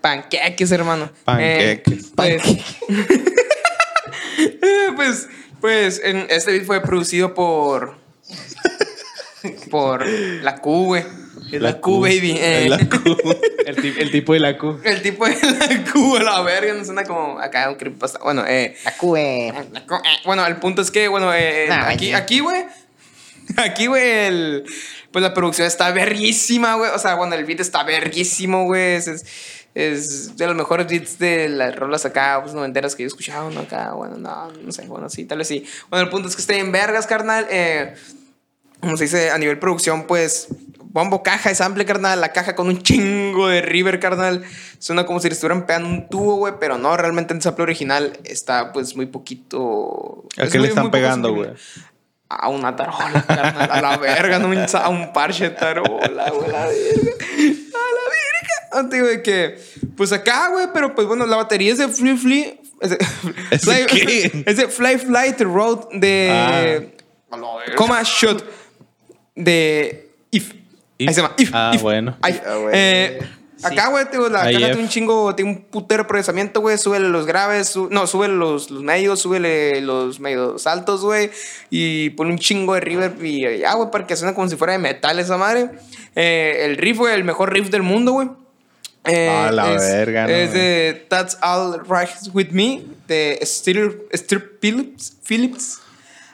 [0.00, 1.10] Panqueques, hermano.
[1.24, 2.06] Panqueques.
[2.06, 2.42] Eh, pues,
[4.96, 5.28] pues,
[5.60, 7.99] pues, en- este beat fue producido por.
[9.70, 11.04] Por la Q, güey.
[11.52, 12.36] Es La, Q, baby.
[12.38, 12.66] eh.
[12.68, 13.16] La Q.
[13.66, 14.80] El, ti- el tipo de la Q.
[14.84, 18.20] El tipo de la Q, la verga, no suena como acá un creepypasta.
[18.22, 18.76] Bueno, eh.
[18.84, 19.52] La Q, güey.
[19.72, 22.14] la Q, eh, Bueno, el punto es que, bueno, eh, No, aquí, güey.
[22.14, 22.64] aquí, güey.
[23.56, 24.64] Aquí, güey, el.
[25.10, 26.90] Pues la producción está verguísima, güey.
[26.94, 28.94] O sea, bueno, el beat está verguísimo, güey.
[28.94, 29.24] Es, es,
[29.74, 33.50] es de los mejores beats de las rolas acá, pues noventeras que yo he escuchado,
[33.50, 33.60] ¿no?
[33.60, 35.66] Acá, bueno, no, no sé, bueno, sí, tal vez sí.
[35.88, 37.46] Bueno, el punto es que está en vergas, carnal.
[37.50, 37.94] Eh,
[38.80, 40.48] como se dice, a nivel producción, pues,
[40.92, 44.42] bombo, caja, sample, carnal, la caja con un chingo de river, carnal.
[44.78, 48.18] Suena como si le estuvieran pegando un tubo, güey, pero no, realmente el sample original
[48.24, 50.24] está, pues, muy poquito...
[50.38, 51.50] ¿A es qué le muy- están muy pegando, güey?
[52.32, 56.52] A una tarola, carnal, a la verga, no a un parche de tarola, güey, a
[56.52, 57.12] la verga.
[57.12, 58.54] A la verga.
[58.72, 59.58] Ah, digo de que,
[59.96, 62.60] pues acá, güey, pero pues bueno, la batería es de Fly Fly.
[62.80, 62.98] Es de,
[63.50, 64.44] ¿Es de qué?
[64.46, 66.96] es de Fly Fly the Road de.
[67.76, 68.44] Coma Shot
[69.34, 70.52] de If.
[70.98, 71.08] If.
[71.08, 71.50] Ahí se llama If.
[71.52, 71.82] Ah, If.
[71.82, 72.16] bueno.
[72.22, 72.40] Ahí.
[72.46, 72.70] Ah, bueno.
[72.72, 73.18] Eh,
[73.62, 76.78] Acá, güey, la caja tiene un chingo, tiene un putero procesamiento, güey.
[76.78, 81.30] Súbele los graves, su- no, súbele los, los medios, súbele los medios altos, güey.
[81.68, 84.72] Y pone un chingo de reverb y ya, güey, para que suene como si fuera
[84.72, 85.68] de metal esa madre.
[86.16, 88.28] Eh, el riff, güey, el mejor riff del mundo, güey.
[89.04, 94.06] Eh, Ah, la es, verga, no, Es de That's All Right With Me, de Stir,
[94.14, 95.16] Stir Phillips.
[95.22, 95.80] Phillips.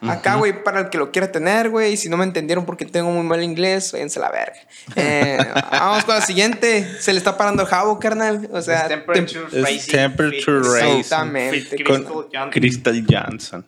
[0.02, 1.94] Acá, güey, para el que lo quiera tener, güey.
[1.94, 4.56] Y si no me entendieron porque tengo muy mal inglés, váyanse a la verga.
[4.94, 5.38] Eh,
[5.72, 6.86] vamos con la siguiente.
[7.00, 8.48] Se le está parando el jabo, carnal.
[8.52, 10.98] O sea, Es temperature Es rising temperature rising.
[10.98, 11.84] Exactamente.
[11.84, 12.50] con Crystal Johnson.
[12.50, 13.66] Crystal Johnson.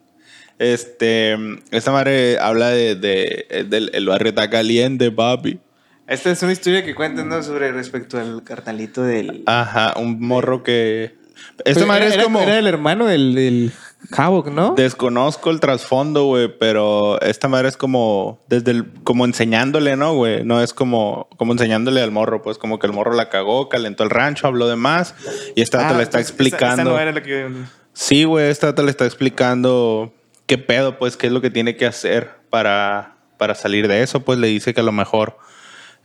[0.59, 1.37] Este,
[1.71, 5.61] esta madre habla de, de- del el barrio está caliente, papi.
[6.09, 7.43] Esta es una historia que cuentan ¿no?
[7.43, 9.43] sobre respecto al carnalito del.
[9.47, 11.17] Ajá, un morro que.
[11.59, 12.41] Esta Pero madre era, es como.
[12.41, 13.73] Era el hermano del, del
[14.17, 14.75] Havoc, ¿no?
[14.77, 20.45] Desconozco el trasfondo, güey, pero esta madre es como desde el, como enseñándole, ¿no, güey?
[20.45, 24.05] No es como como enseñándole al morro, pues como que el morro la cagó, calentó
[24.05, 25.15] el rancho, habló de más
[25.57, 26.91] y esta Ah, te le está pues, esa- esa explicando.
[26.93, 27.49] no era la que-
[27.93, 30.13] Sí, güey, esta te le está explicando
[30.47, 34.21] qué pedo, pues, qué es lo que tiene que hacer para, para salir de eso.
[34.21, 35.37] Pues le dice que a lo mejor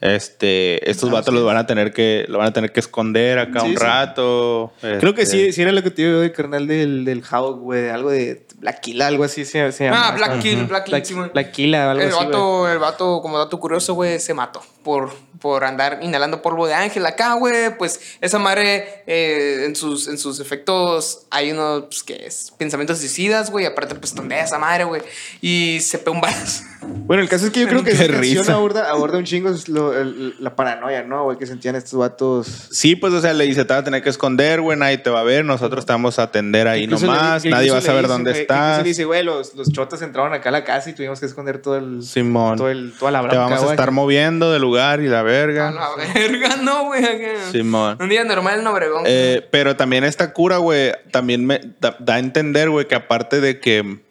[0.02, 1.36] este, estos Ah, vatos sí.
[1.36, 3.78] los van a tener que, lo van a tener que esconder acá Sí, un sí.
[3.78, 4.74] rato.
[4.82, 7.60] Creo que este, sí, sí era lo que te digo del carnal del, del Havoc,
[7.62, 7.90] güey.
[7.90, 10.08] Algo de Blackila, algo así se, se llama.
[10.08, 10.68] Ah, Black Kill, Ujú.
[10.70, 11.32] Black Kill, Black, Simón.
[11.34, 12.16] Blackila, algo el así.
[12.16, 12.26] güey.
[12.28, 16.74] vato, el vato, como dato curioso, güey, se mató por, por andar inhalando polvo de
[16.74, 17.78] ángel acá, güey.
[17.78, 23.00] Pues esa madre, eh, en, sus, en sus efectos, hay unos pues, que es pensamientos
[23.00, 23.66] suicidas, güey.
[23.66, 25.02] Aparte, pues, donde esa madre, güey.
[25.42, 26.64] Y se pegó un balazo.
[27.06, 29.94] Bueno, el caso es que yo creo que esa canción aborda, aborda un chingo lo-
[29.98, 31.38] el- la paranoia, ¿no, güey?
[31.38, 32.48] Que sentían estos vatos.
[32.72, 35.10] Sí, pues, o sea, le dice, te vas a tener que esconder, güey, nadie te
[35.10, 38.08] va a ver, nosotros te vamos a atender ahí nomás, le- nadie va a saber
[38.08, 38.78] dónde incluso estás.
[38.80, 41.62] le dice, güey, los, los chotas entraron acá a la casa y tuvimos que esconder
[41.62, 42.04] todo el...
[42.04, 45.20] Simón, Todo el, toda la te bronca, vamos a estar moviendo de lugar y la
[45.20, 45.72] A verga.
[45.72, 47.04] la verga, no, güey.
[47.52, 47.98] Simón.
[48.00, 49.04] Un día normal en Obregón.
[49.06, 53.42] Eh, pero también esta cura, güey, también me da, da a entender, güey, que aparte
[53.42, 54.02] de que,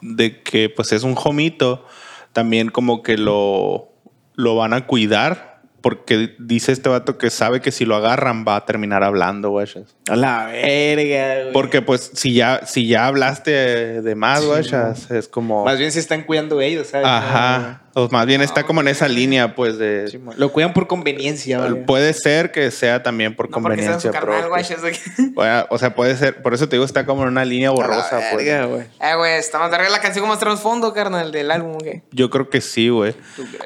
[0.00, 1.86] de que pues es un jomito,
[2.32, 3.92] también como que lo,
[4.34, 5.49] lo van a cuidar.
[5.80, 9.66] Porque dice este vato que sabe que si lo agarran va a terminar hablando, güey.
[10.08, 11.52] A la verga, güey.
[11.52, 14.64] Porque pues si ya, si ya hablaste de más, güey,
[15.10, 15.64] es como...
[15.64, 17.06] Más bien se están cuidando ellos, ¿sabes?
[17.06, 17.82] Ajá.
[17.94, 20.06] O más bien está como en esa línea, pues, de...
[20.08, 21.84] Sí, Lo cuidan por conveniencia, güey.
[21.86, 24.62] Puede ser que sea también por no porque conveniencia carnal, güey.
[24.62, 25.00] es de que-
[25.70, 28.44] O sea, puede ser, por eso te digo, está como en una línea borrosa, pues.
[28.46, 28.82] Verga, güey.
[29.00, 32.02] Eh, güey, está más larga la canción como más trasfondo, carnal, del álbum, güey.
[32.12, 33.14] Yo creo que sí, güey.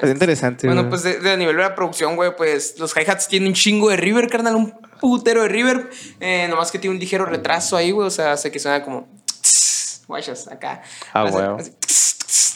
[0.01, 0.89] Es interesante, Bueno, güey.
[0.89, 3.97] pues de, de nivel de la producción, güey, pues los hi-hats tienen un chingo de
[3.97, 5.87] reverb, carnal, un putero de reverb.
[6.19, 9.07] Eh, nomás que tiene un ligero retraso ahí, güey, o sea, hace que suena como.
[10.07, 10.81] Guachas, acá.
[11.13, 11.23] Ah,
[11.59, 11.73] Hace-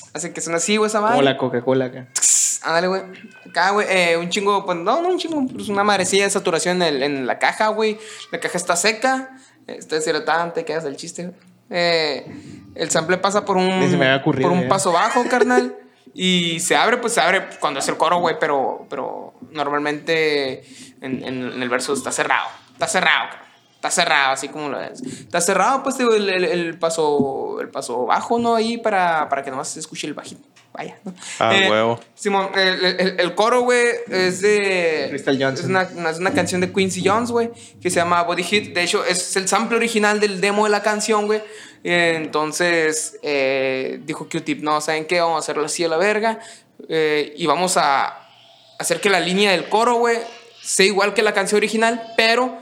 [0.10, 0.15] huevo.
[0.15, 1.24] hace- Hace que suena así, güey, esa Como madre.
[1.26, 2.08] la Coca-Cola acá.
[2.62, 3.02] Ándale, güey.
[3.50, 6.82] Acá, güey, eh, un chingo, pues no, no un chingo, pues una madrecilla de saturación
[6.82, 7.98] en, el- en la caja, güey.
[8.32, 9.30] La caja está seca,
[9.67, 11.36] eh, está deshidratante, quedas el chiste, güey.
[11.69, 12.26] Eh,
[12.76, 14.69] el sample pasa por un, Ni se me había ocurrido, por un ya.
[14.69, 15.76] paso bajo, carnal.
[16.13, 20.63] Y se abre, pues se abre cuando es el coro, güey, pero, pero normalmente
[21.02, 22.48] en, en- en el verso está cerrado.
[22.74, 23.48] Está cerrado, carnal.
[23.80, 25.02] Está cerrado, así como lo ves.
[25.02, 28.56] Está cerrado, pues, digo, el, el- el paso, el paso bajo, ¿no?
[28.56, 30.42] Ahí para, para que nomás se escuche el bajito.
[30.74, 31.13] Vaya, ¿no?
[31.39, 32.00] Ah, Eh, huevo.
[32.13, 35.08] Simón, el, el- el coro, güey, es de.
[35.10, 35.63] Crystal Johnson.
[35.65, 37.50] Es una, una- es una canción de Quincy Jones, güey,
[37.82, 38.74] que se llama Body Hit.
[38.76, 41.42] De hecho, es el sample original del demo de la canción, güey.
[41.86, 45.22] Eh, Entonces, eh, dijo Q-Tip, no, ¿saben qué?
[45.22, 46.39] Vamos a hacerlo así a la verga.
[46.89, 48.28] eh, y vamos a
[48.78, 50.18] hacer que la línea del coro, güey,
[50.62, 52.58] sea igual que la canción original, pero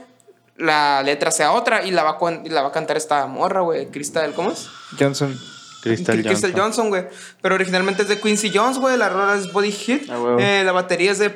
[0.58, 3.60] la letra sea otra y la va a, y la va a cantar esta morra,
[3.60, 4.68] güey, Crystal, ¿cómo es?
[4.98, 5.38] Johnson.
[5.80, 6.88] Crystal Crystal Johnson.
[6.88, 7.06] Güey.
[7.40, 8.96] Pero originalmente es de Quincy Jones, güey.
[8.96, 10.10] La rola es Body Hit.
[10.10, 10.36] Ah.
[10.38, 11.30] Eh, la batería es de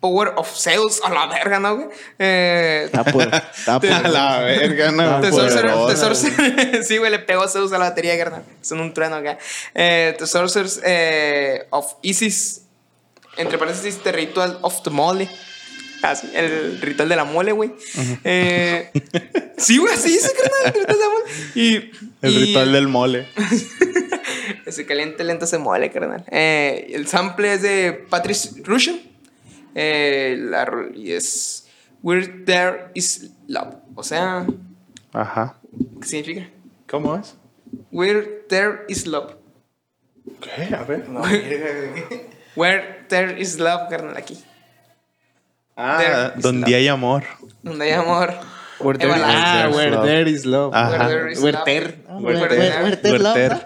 [0.00, 1.00] Power of Sales.
[1.04, 1.88] A la verga, ¿no, güey?
[2.18, 3.22] Eh, Está por.
[3.66, 5.20] A la verga, no.
[6.82, 8.44] Sí, güey, le pegó Zeus a la batería, carnal.
[8.62, 9.38] Son un trueno acá.
[9.74, 12.62] Eh, the Sorcerers eh, of Isis.
[13.36, 15.28] Entre paréntesis, The Ritual of the Mole.
[16.04, 17.72] Así, el ritual de la mole, güey.
[18.24, 18.90] Eh,
[19.56, 20.66] sí, güey, así dice, carnal.
[20.66, 21.24] El ritual de la mole.
[21.54, 21.76] Y,
[22.22, 23.28] El y- ritual del mole.
[24.68, 26.24] Se caliente lento se mole, carnal.
[26.30, 29.00] Eh, el sample es de Patrice Rushen.
[29.74, 31.66] Eh, la y es
[32.02, 33.74] Where There Is Love.
[33.94, 34.46] O sea,
[35.12, 35.56] Ajá.
[36.00, 36.48] ¿qué significa?
[36.88, 37.34] ¿Cómo es?
[37.92, 39.34] Where There Is Love.
[40.40, 40.74] ¿Qué?
[40.74, 41.04] A ver.
[42.56, 44.38] Where There Is Love, carnal, aquí.
[45.76, 46.74] Ah, donde love.
[46.76, 47.24] hay amor.
[47.62, 48.34] Donde hay amor.
[48.80, 50.72] Where there, ah, where there is love.
[50.72, 51.64] Where there is Where love.
[51.64, 51.94] there.
[52.08, 53.60] Where there- there- where there love, Where ¿no?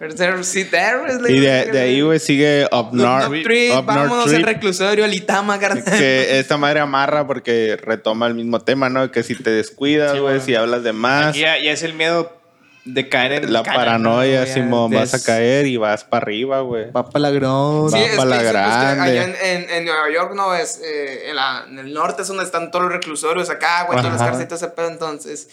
[0.00, 3.28] Where there, sí, there is Y de, de ahí, güey, sigue Up Up North.
[3.28, 5.84] North Trip, Up North vámonos al reclusorio, al Itama, carnal.
[5.84, 9.10] que esta madre amarra porque retoma el mismo tema, ¿no?
[9.12, 10.44] Que si te descuidas, Sí, güey, güey.
[10.44, 12.36] si hablas de más, ya, ya es el miedo
[12.84, 16.90] de caer en la caer, paranoia, Simón, vas a caer y vas para arriba, güey.
[16.90, 17.88] Va para la grón.
[17.90, 19.02] Sí, Va es pa' que la grande.
[19.02, 22.28] allá en, en- en Nueva York, no, es eh, en, la- en el norte es
[22.28, 25.48] donde están todos los reclusorios acá, güey, todas las cárceles ese pedo, entonces,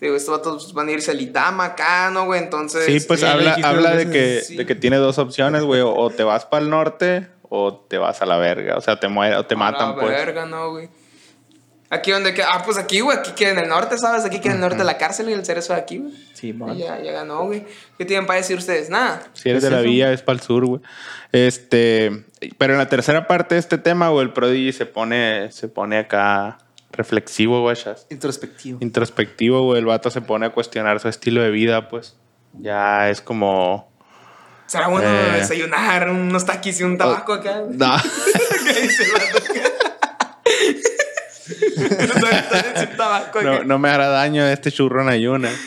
[0.00, 2.42] digo, estos vatos van a irse al Itama acá, ¿no, güey?
[2.42, 2.84] Entonces...
[2.86, 4.56] Sí, pues habla, habla de que, sí.
[4.56, 5.80] de que tiene dos opciones, güey.
[5.84, 8.76] O te vas para el norte o te vas a la verga.
[8.76, 10.08] O sea, te muere, o te a matan, la pues.
[10.08, 10.88] verga, no, güey.
[11.94, 14.24] Aquí donde queda, ah, pues aquí, güey, aquí queda en el norte, ¿sabes?
[14.24, 16.12] Aquí queda en el norte la cárcel y el cerezo de aquí, güey.
[16.32, 16.74] Sí, Y man.
[16.78, 17.66] ya, ya ganó, güey.
[17.98, 18.88] ¿Qué tienen para decir ustedes?
[18.88, 19.22] Nada.
[19.34, 19.88] Si eres ¿Es de la eso?
[19.90, 20.80] villa, es para el sur, güey.
[21.32, 22.24] Este,
[22.56, 25.98] pero en la tercera parte de este tema, güey, el Prodigy se pone, se pone
[25.98, 26.56] acá
[26.92, 27.76] reflexivo, güey.
[28.08, 28.78] Introspectivo.
[28.80, 29.78] Introspectivo, güey.
[29.80, 32.16] El vato se pone a cuestionar su estilo de vida, pues.
[32.58, 33.92] Ya es como.
[34.66, 35.32] Será bueno Eh.
[35.40, 37.62] desayunar unos taquis y un tabaco acá.
[37.68, 37.96] No.
[38.74, 39.52] ¿Qué dice el vato acá?
[39.52, 39.68] Un tabaco acá.
[43.42, 45.50] no, no me hará daño este churro en ayuna.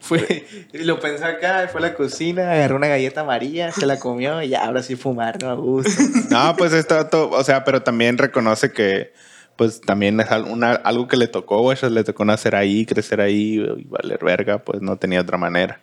[0.00, 4.42] Fue, lo pensó acá, fue a la cocina, agarró una galleta amarilla, se la comió
[4.42, 6.02] y ya, ahora sí fumar, no a gusto.
[6.28, 9.12] No, pues este vato, o sea, pero también reconoce que,
[9.56, 11.78] pues también es una- algo que le tocó, güey.
[11.88, 15.80] Le tocó nacer ahí, crecer ahí y valer verga, pues no tenía otra manera.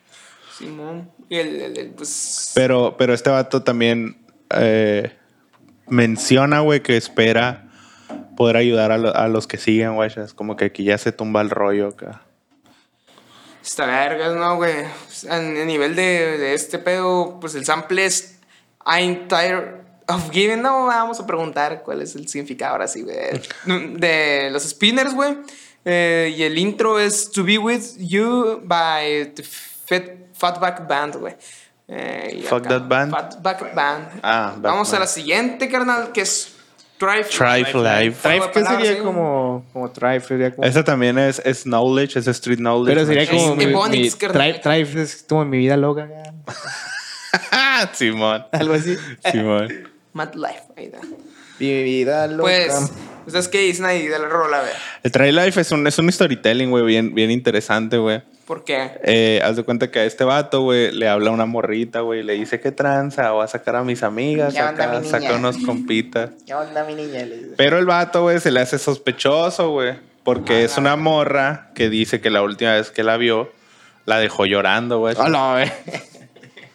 [0.58, 1.10] Simón.
[1.30, 2.52] Y el, el- el, pues.
[2.54, 4.18] Pero, pero este vato también
[4.54, 5.14] eh,
[5.88, 7.69] menciona, güey, que espera
[8.40, 10.10] poder ayudar a, lo- a los que siguen, güey.
[10.16, 12.22] Es como que aquí ya se tumba el rollo acá.
[13.62, 14.86] Está vergas, ¿no, güey?
[15.30, 18.40] A, a nivel de, de este pedo, pues el sample es
[18.86, 20.62] I'm tired of giving.
[20.62, 23.18] No, vamos a preguntar cuál es el significado ahora sí, güey.
[24.00, 25.38] De los spinners, güey.
[25.84, 31.36] Eh, y el intro es To Be With You by the Fat, Fatback Band, güey.
[31.90, 33.12] Eh, y Fuck acá, That Band.
[33.12, 34.08] Fatback Band.
[34.24, 36.56] Ah, Vamos a la siguiente, carnal, que es
[37.00, 37.24] Thrive.
[37.24, 38.18] Thrive Life.
[38.22, 39.04] Thrive, ¿qué Palabra, sería sí.
[39.04, 40.20] como, como Thrive?
[40.20, 40.68] Sería como...
[40.68, 42.94] Esa también es, es knowledge, es street knowledge.
[42.94, 44.10] Pero sería como mi, mi-.
[44.10, 46.10] Thrive, Thrive es como mi vida loca.
[47.94, 48.46] Simón.
[48.52, 48.98] Algo así.
[49.32, 49.90] Simón.
[50.12, 50.64] Mad Life.
[50.76, 51.00] Ahí está.
[51.60, 52.42] Mi vida loca.
[52.44, 52.92] Pues,
[53.26, 54.60] ¿ustedes qué dicen ahí de la rola?
[54.60, 54.74] A ver.
[55.04, 58.22] El Thrive Life es un, es un storytelling, güey, bien, bien interesante, güey.
[58.50, 58.94] ¿Por qué?
[59.04, 62.34] Eh, haz de cuenta que a este vato, güey, le habla una morrita, güey, le
[62.34, 66.32] dice que tranza, o a sacar a mis amigas, ¿Qué onda, mi saca unos compitas.
[66.48, 67.28] ¿Qué onda, mi niña?
[67.58, 69.94] Pero el vato, güey, se le hace sospechoso, güey,
[70.24, 73.52] porque es una morra que dice que la última vez que la vio,
[74.06, 75.16] la dejó llorando, güey.
[75.16, 76.02] Hola, güey.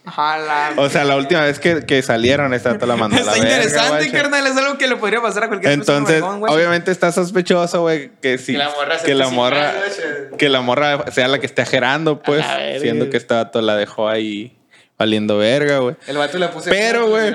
[0.07, 0.73] Ojalá.
[0.77, 3.43] O sea, la última vez que, que salieron, esta vato la mandó a la Está
[3.43, 4.47] verga, interesante, carnal.
[4.47, 6.55] Es algo que le podría pasar a cualquier persona Entonces, mamón, güey.
[6.55, 10.38] obviamente está sospechoso, güey, que si Que la morra se que la morra cingando, güey.
[10.38, 12.45] que la morra sea la que esté ajerando, pues,
[12.81, 14.57] siendo que este vato la dejó ahí
[14.99, 15.97] valiendo verga, güey.
[16.07, 16.71] El vato le puse.
[16.71, 17.35] Pero, güey.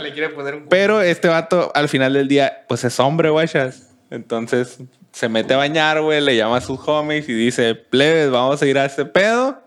[0.69, 3.87] Pero este vato al final del día, pues es hombre, guachas.
[4.11, 4.77] Entonces
[5.11, 8.65] se mete a bañar, güey, le llama a sus homies y dice, plebes, vamos a
[8.67, 9.61] ir a este pedo.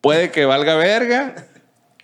[0.00, 1.34] Puede que valga verga,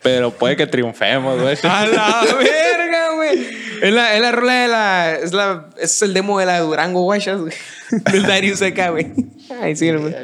[0.06, 1.56] pero puede que triunfemos, güey.
[1.64, 3.46] A la verga, güey.
[3.82, 5.14] Es la, es la rola de la.
[5.14, 7.52] Es, la, es el demo de la Durango Guachas, güey.
[8.12, 9.12] Del Darius acá, güey.
[9.60, 10.14] Ay, sí, güey.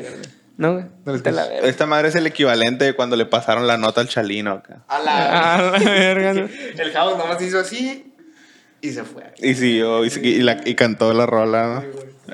[0.56, 0.84] No, güey.
[1.04, 1.44] No verga.
[1.62, 4.82] Esta madre es el equivalente de cuando le pasaron la nota al chalino acá.
[4.88, 5.54] A la.
[5.56, 6.48] A la verga, no.
[6.78, 8.14] El house nomás hizo así
[8.80, 9.24] y se fue.
[9.38, 11.84] Y siguió y, y la- y cantó la rola, ¿no?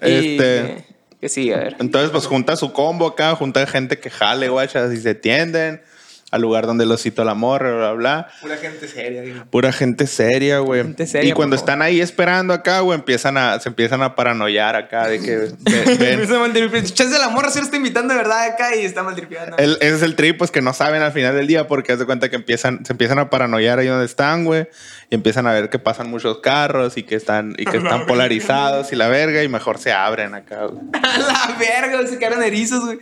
[0.00, 0.84] Este.
[1.20, 1.76] Que sí, a ver.
[1.80, 5.82] Entonces, pues junta su combo acá, junta gente que jale, guachas, y se tienden
[6.30, 8.28] al lugar donde lo citó la morra, bla, bla, bla.
[8.42, 9.22] Pura gente seria.
[9.22, 9.34] güey.
[9.50, 10.82] Pura gente seria, güey.
[10.82, 14.76] Gente seria, y cuando están ahí esperando acá, güey, empiezan a, se empiezan a paranoiar
[14.76, 15.52] acá de que ve-
[15.98, 16.84] ven.
[16.84, 19.56] Chance la morra sí lo está invitando de verdad acá y está maltripeando.
[19.56, 22.04] Ese es el trip, pues que no saben al final del día porque haz de
[22.06, 24.68] cuenta que empiezan, se empiezan a paranoiar ahí donde están, güey.
[25.10, 28.92] Y empiezan a ver que pasan muchos carros y que están, y que están polarizados
[28.92, 30.82] y la verga y mejor se abren acá, güey.
[31.02, 32.98] A la verga, se quedaron erizos, güey.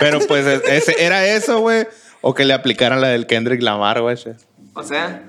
[0.00, 1.86] Pero pues es- ese, era eso, güey.
[2.22, 4.16] O que le aplicaran la del Kendrick Lamar, güey.
[4.74, 5.22] O sea,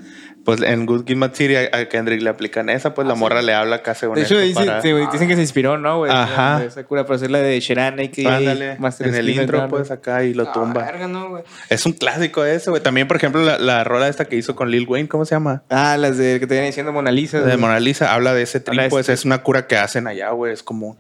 [0.46, 3.54] Pues en Good Kid, Mad City a Kendrick le aplican esa, pues la morra le
[3.54, 6.12] habla acá según De hecho, dice- para- sí, dicen que se inspiró, ¿no, güey?
[6.12, 6.60] Ajá.
[6.60, 9.90] De esa cura para hacer la de Sheran y que Ándale, en el intro, pues
[9.90, 10.84] acá y lo a la tumba.
[10.84, 11.44] verga, no, güey.
[11.70, 12.84] Es un clásico ese, güey.
[12.84, 15.64] También, por ejemplo, la, la rola esta que hizo con Lil Wayne, ¿cómo se llama?
[15.70, 17.38] Ah, las de que te vienen diciendo Mona Lisa.
[17.38, 17.58] De güey.
[17.58, 20.32] Mona Lisa, habla de ese trip, de pues este- es una cura que hacen allá,
[20.32, 20.52] güey.
[20.52, 20.98] Es común.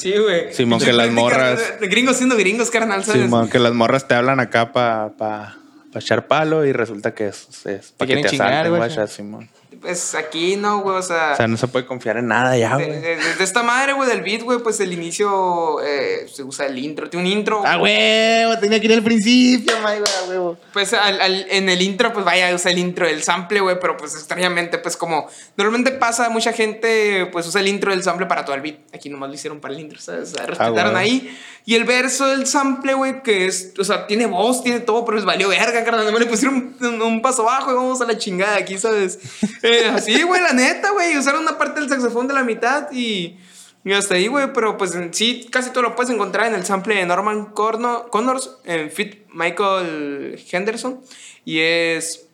[0.00, 0.52] Sí, güey.
[0.54, 3.22] Simón, que las morras- Gringos siendo gringos, carnal, ¿sabes?
[3.22, 5.56] Simón, que las morras te hablan acá para pa,
[5.92, 9.48] pa echar palo y resulta que es, es para que te chingar, asalten, Simón.
[9.80, 11.32] Pues aquí no, güey, o sea.
[11.32, 13.00] O sea, no se puede confiar en nada ya, de, güey.
[13.00, 16.78] de- de esta madre, güey, del beat, güey, pues el inicio eh, se usa el
[16.78, 17.08] intro.
[17.08, 17.62] Tiene un intro.
[17.64, 20.56] Ah, huevo, tenía que ir al principio, my, güey.
[20.74, 23.96] Pues al- al- en el intro, pues vaya, usa el intro del sample, güey, pero
[23.96, 28.44] pues extrañamente, pues como normalmente pasa, mucha gente pues usa el intro del sample para
[28.44, 28.76] todo el beat.
[28.94, 30.32] Aquí nomás lo hicieron para el intro, ¿sabes?
[30.32, 31.04] O sea, respetaron güey.
[31.04, 31.38] ahí.
[31.66, 35.16] Y el verso del sample, güey, que es, o sea, tiene voz, tiene todo, pero
[35.16, 36.04] les valió verga, carnal.
[36.06, 38.76] No me le pusieron un, un- un paso bajo y vamos a la chingada aquí,
[38.78, 39.18] ¿sabes?
[39.86, 43.38] Eh, así, güey, la neta, güey, usaron una parte del saxofón de la mitad y.
[43.82, 46.96] Y hasta ahí, güey, pero pues sí, casi todo lo puedes encontrar en el sample
[46.96, 51.00] de Norman Corno- Connors, en Fit Michael Henderson.
[51.46, 52.26] Y es.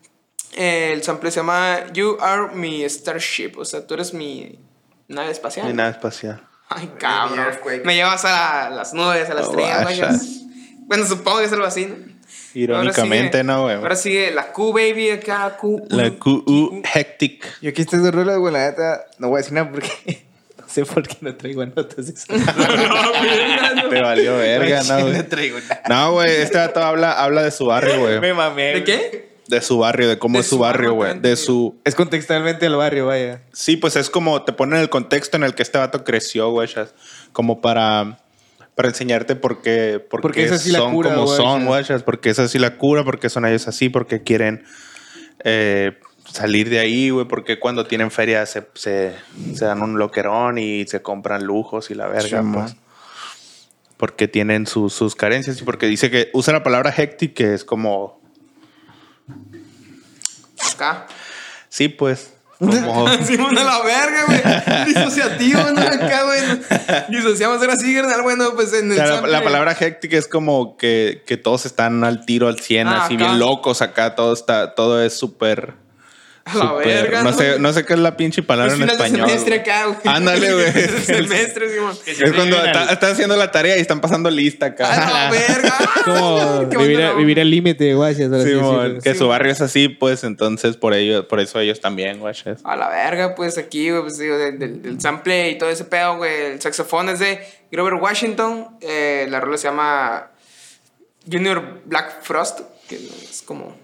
[0.56, 4.58] eh, el sample se llama You Are My Starship, o sea, tú eres mi
[5.06, 5.68] nave espacial.
[5.68, 6.44] Ni nada espacial.
[6.68, 7.46] Ay, cabrón.
[7.84, 10.26] Me llevas a las nubes, a las Oh, estrellas.
[10.80, 12.15] Bueno, supongo que es algo así, ¿no?
[12.58, 13.74] Irónicamente, Ahora sigue- ¿no, güey?
[13.76, 15.86] Ahora sigue la Q, baby, acá, Q.
[15.90, 17.44] La QU Hectic.
[17.60, 19.90] Yo aquí estas dos rolas, güey, la neta, no voy a decir nada porque
[20.58, 22.06] no sé por qué no traigo notas.
[22.06, 22.26] de eso.
[23.90, 25.12] Te valió verga, ¿no, güey?
[25.16, 25.82] No traigo nada.
[25.88, 28.20] No, güey, este vato habla, habla de su barrio, güey.
[28.20, 28.74] Me mamé.
[28.74, 29.36] ¿De qué?
[29.48, 31.20] De su barrio, de cómo De es su su barrio, güey.
[31.20, 31.78] De su...
[31.84, 33.42] Es contextualmente el barrio, vaya.
[33.52, 36.68] Sí, pues es como te ponen el contexto en el que este vato creció, güey.
[37.32, 38.18] Como para,
[38.76, 42.38] para enseñarte por qué, por Porque qué son cura, como güey, son, ya, Porque es
[42.38, 44.64] así la cura, porque son ellos así, porque quieren
[45.44, 45.98] eh,
[46.30, 47.26] salir de ahí, güey.
[47.26, 49.14] Porque cuando tienen feria se, se,
[49.54, 52.76] se dan un loquerón y se compran lujos y la verga, pues.
[53.96, 57.64] Porque tienen sus- sus carencias y porque dice que usa la palabra hectic, que es
[57.64, 58.20] como,
[60.74, 61.06] Acá.
[61.70, 63.08] sí, pues, como...
[63.24, 64.84] Simón a la verga, güey.
[64.86, 65.80] Disociativo, ¿no?
[65.82, 66.40] Acá, güey.
[67.08, 68.22] Disociamos ahora sí, carnal.
[68.22, 71.36] Bueno, pues en O el sea, la, sample- la palabra hectic es como que, que
[71.36, 73.24] todos están al tiro, al 100, Ah, así acá.
[73.24, 74.14] bien locos acá.
[74.14, 75.74] Todo está, todo es súper,
[76.48, 77.36] A la verga, no, ¿no?
[77.36, 79.28] sé, no sé qué es la pinche palabra Pues en final de español.
[79.28, 79.60] semestre güey.
[79.68, 79.98] acá, güey.
[80.16, 80.72] Ándale, güey.
[81.04, 81.96] semestre, Simón.
[82.06, 84.86] Es cuando está- estás haciendo la tarea y están pasando lista acá.
[85.08, 85.74] A la verga.
[86.04, 89.18] Como vivir, a- vivir al límite, sí Simón, que Sí.
[89.18, 92.32] su barrio es así, pues entonces por ello, por eso ellos también, güey.
[92.62, 95.84] A la verga, pues aquí, güey, pues digo, del, del- del sample y todo ese
[95.84, 96.52] pedo, güey.
[96.52, 97.40] El saxofón es de
[97.72, 98.76] Grover Washington.
[98.82, 100.30] eh, la rola se llama
[101.28, 103.76] Junior Black Frost, que es como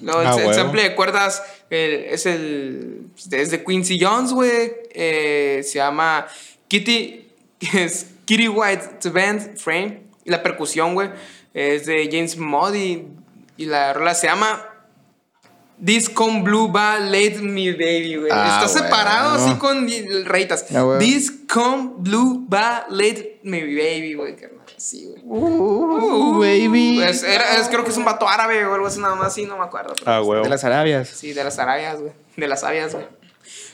[0.00, 3.06] Luego el, Ah, sample de cuerdas el- es el.
[3.30, 4.72] Es de Quincy Jones, güey.
[4.92, 6.26] eh, se llama
[6.68, 7.22] Kitty.
[7.74, 10.02] Es Kitty White Band Frame.
[10.24, 11.10] Y la percusión, güey,
[11.54, 13.06] es de James Muddy.
[13.56, 14.62] Y la rola se llama
[15.84, 18.30] This con Blue Ballet Me Baby, güey.
[18.32, 19.46] Ah, Está separado bueno.
[19.46, 19.88] así con
[20.26, 20.66] reitas.
[20.74, 20.96] Ah.
[20.98, 24.36] This con Blue Ballet Me Baby, güey.
[24.76, 25.22] Sí, güey.
[25.24, 27.00] Uh, baby.
[27.02, 29.44] Pues era- es- creo que es un vato árabe o algo así, nada más, sí,
[29.46, 29.94] no me acuerdo.
[30.04, 30.42] pero Ah.
[30.42, 31.08] De las Arabias.
[31.08, 32.12] Sí, de las arabias, güey.
[32.36, 33.06] De las avias, güey.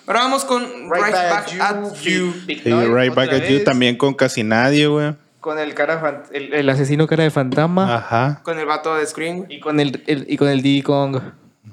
[0.06, 2.32] Ahora vamos con Right, Back, at You.
[2.46, 5.14] Sí, Noise, right back at you también con casi nadie, güey.
[5.40, 7.96] Con el cara el, el asesino cara de fantasma.
[7.96, 8.40] Ajá.
[8.44, 9.46] Con el vato de Scream.
[9.48, 11.18] Y con el, el- y con el Diddy Kong.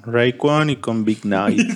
[0.04, 1.60] Rayquan y con Big Night.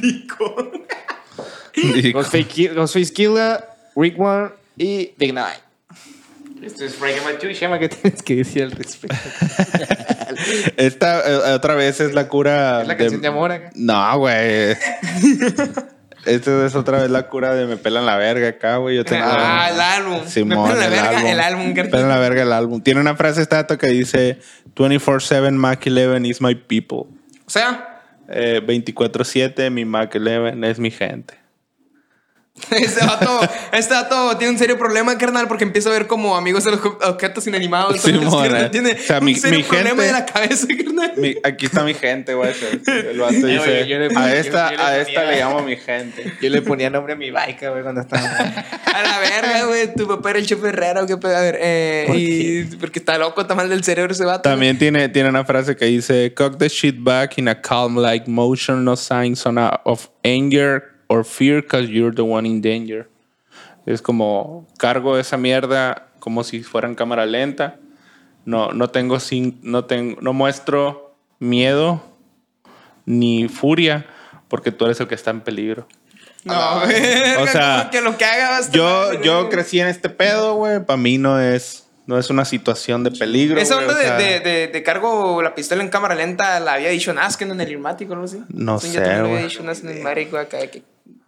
[2.12, 3.64] Ghostface Ki- Ghostface Killa,
[3.96, 5.58] Rick One y Big Night.
[6.64, 7.50] Esto es My Two.
[7.50, 9.16] Shema, ¿qué tienes que decir al respecto?
[10.76, 12.82] Esta eh, otra vez es la cura.
[12.82, 13.70] Es la canción de amor acá.
[13.74, 14.76] No, güey.
[16.26, 18.96] Esta es otra vez la cura de me pelan la verga acá, güey.
[18.96, 19.24] Yo tengo.
[19.26, 20.26] Ah, el álbum.
[20.26, 21.26] Simón, Me pela la el verga, álbum.
[21.30, 22.80] el álbum, Me pelan la verga el álbum.
[22.80, 24.38] Tiene una frase esta dato que dice
[24.74, 27.14] 24-7 Mac 11 is my people.
[27.46, 27.90] O sea,
[28.28, 31.34] Eh, 24-7 mi Mac 11 es mi gente.
[32.70, 33.40] este vato,
[33.72, 36.80] este vato tiene un serio problema, carnal, porque empieza a ver como amigos de los
[36.84, 38.00] objetos inanimados.
[38.00, 38.68] Carnal, eh.
[38.70, 41.12] tiene O sea, mi- un serio mi problema gente- de la cabeza, carnal.
[41.16, 42.52] Mi- aquí está mi gente, güey.
[42.86, 45.62] El vato dice, güey, yo le- a yo- esta, yo le a esta le llamo
[45.62, 46.32] mi gente.
[46.40, 48.22] Yo le ponía nombre a mi bike, güey, cuando estaba.
[48.24, 49.92] A la verga, güey.
[49.94, 51.06] Tu papá era el chofer raro.
[51.06, 51.36] ¿Qué pedo?
[51.36, 54.42] A ver, eh, ¿Por y porque está loco, está mal del cerebro ese vato.
[54.48, 58.30] También tiene, tiene una frase que dice, cock the shit back in a calm like
[58.30, 63.08] motion, no signs on a- of anger or fear cause you're the one in danger.
[63.86, 67.76] Es como cargo esa mierda como si fuera en cámara lenta.
[68.46, 72.02] No, no tengo sin, no tengo, no muestro miedo
[73.06, 74.06] ni furia
[74.48, 75.86] porque tú eres el que está en peligro.
[76.44, 76.82] No,
[77.42, 79.50] O sea, que lo que haga Yo, yo güey.
[79.50, 80.84] crecí en este pedo, güey.
[80.84, 83.58] Para mí no es, no es una situación de peligro.
[83.58, 86.90] Esa güey, onda de, de, de, de cargo la pistola en cámara lenta la había
[86.90, 88.28] dicho Nasken en el Irmático, ¿no?
[88.28, 88.42] ¿Sí?
[88.48, 89.32] No sé, Yo también güey.
[89.36, 90.82] había dicho Nasken en el Irmático acá que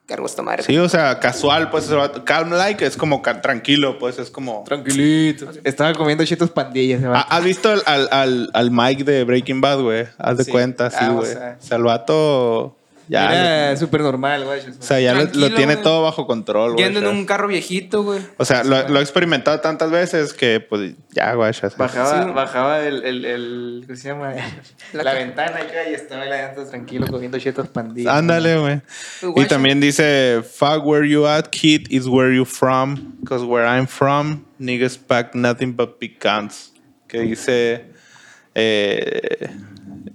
[0.07, 0.63] cargo esta madre.
[0.63, 1.91] Sí, o sea, casual, pues,
[2.25, 4.63] calm like es como tranquilo, pues, es como...
[4.65, 5.51] Tranquilito.
[5.65, 6.99] Estaba comiendo chetos pandillas.
[7.01, 7.27] ese ¿Ha- vato.
[7.35, 10.07] ¿Has visto al, al, al, al Mike de Breaking Bad, güey?
[10.19, 10.51] Haz de Sí.
[10.53, 11.33] cuenta, sí, Ah, o güey.
[11.33, 11.57] sea.
[11.61, 12.77] o sea, el vato
[13.09, 13.69] ya...
[13.69, 14.61] Era súper normal, güey.
[14.61, 15.83] o sea, ya lo- tiene güey.
[15.83, 16.85] todo bajo control, güey.
[16.85, 17.19] Yendo o en sea.
[17.19, 18.21] un carro viejito, güey.
[18.37, 21.51] O sea, lo, lo he experimentado tantas veces que, pues, ya, güey.
[21.51, 22.31] o sea, Bajaba, Sí.
[22.33, 24.33] bajaba el, el, el, ¿cómo se llama?
[24.93, 28.15] La ventana acá y estaba él adentro tranquilo comiendo chetos pandillas.
[28.15, 28.81] Ándale, güey.
[29.21, 33.15] Pues, Y también dice, fuck where you at, kid, is where you from.
[33.21, 36.73] Because where I'm from, niggas pack nothing but pecans.
[37.09, 37.85] Que dice,
[38.55, 39.49] eh,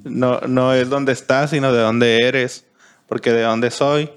[0.04, 2.66] no, no es donde estás, sino de dónde eres.
[3.12, 4.10] Porque de dónde soy,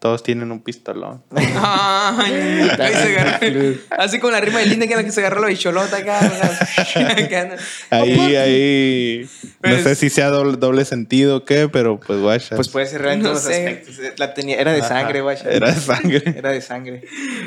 [0.00, 1.22] todos tienen un pistolón.
[1.36, 3.74] Ay, ahí se agarró.
[4.02, 6.18] Así con la rima de Linda que era la que se agarró la bicholota acá.
[7.90, 9.30] Ahí, ahí,
[9.62, 12.56] no Pues- sé si sea doble, doble sentido o qué, pero pues guacha.
[12.56, 13.68] Pues puede ser real en No todos los sé.
[13.68, 14.18] aspectos.
[14.18, 15.36] La tenía, era de sangre, güey.
[15.48, 16.22] Era de sangre.
[16.36, 17.04] Era de sangre.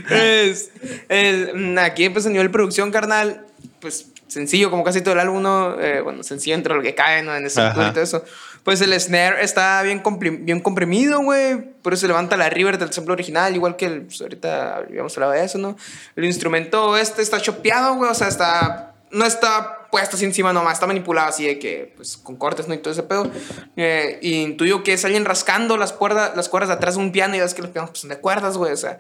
[0.10, 0.72] Es,
[1.10, 3.46] el- aquí pues a nivel producción carnal
[3.82, 5.80] pues sencillo como casi todo el álbum ¿no?
[5.82, 7.36] Eh, bueno sencillo entre lo que cae ¿no?
[7.36, 8.24] en ese y todo eso
[8.64, 10.02] pues el snare está bien,
[10.46, 11.74] bien comprimido güey.
[11.82, 15.16] Por eso se levanta la river del sample original igual que el, pues, ahorita habíamos
[15.18, 15.76] hablado de eso no
[16.16, 20.74] el instrumento este está chopeado güey o sea está no está puesto así encima nomás
[20.74, 23.30] está manipulado así de que pues con cortes no y todo ese pedo.
[23.76, 27.12] Eh, y intuyo que es alguien rascando las cuerdas las cuerdas de atrás de un
[27.12, 28.98] piano y ves que los pianos pues, son de cuerdas güey o sea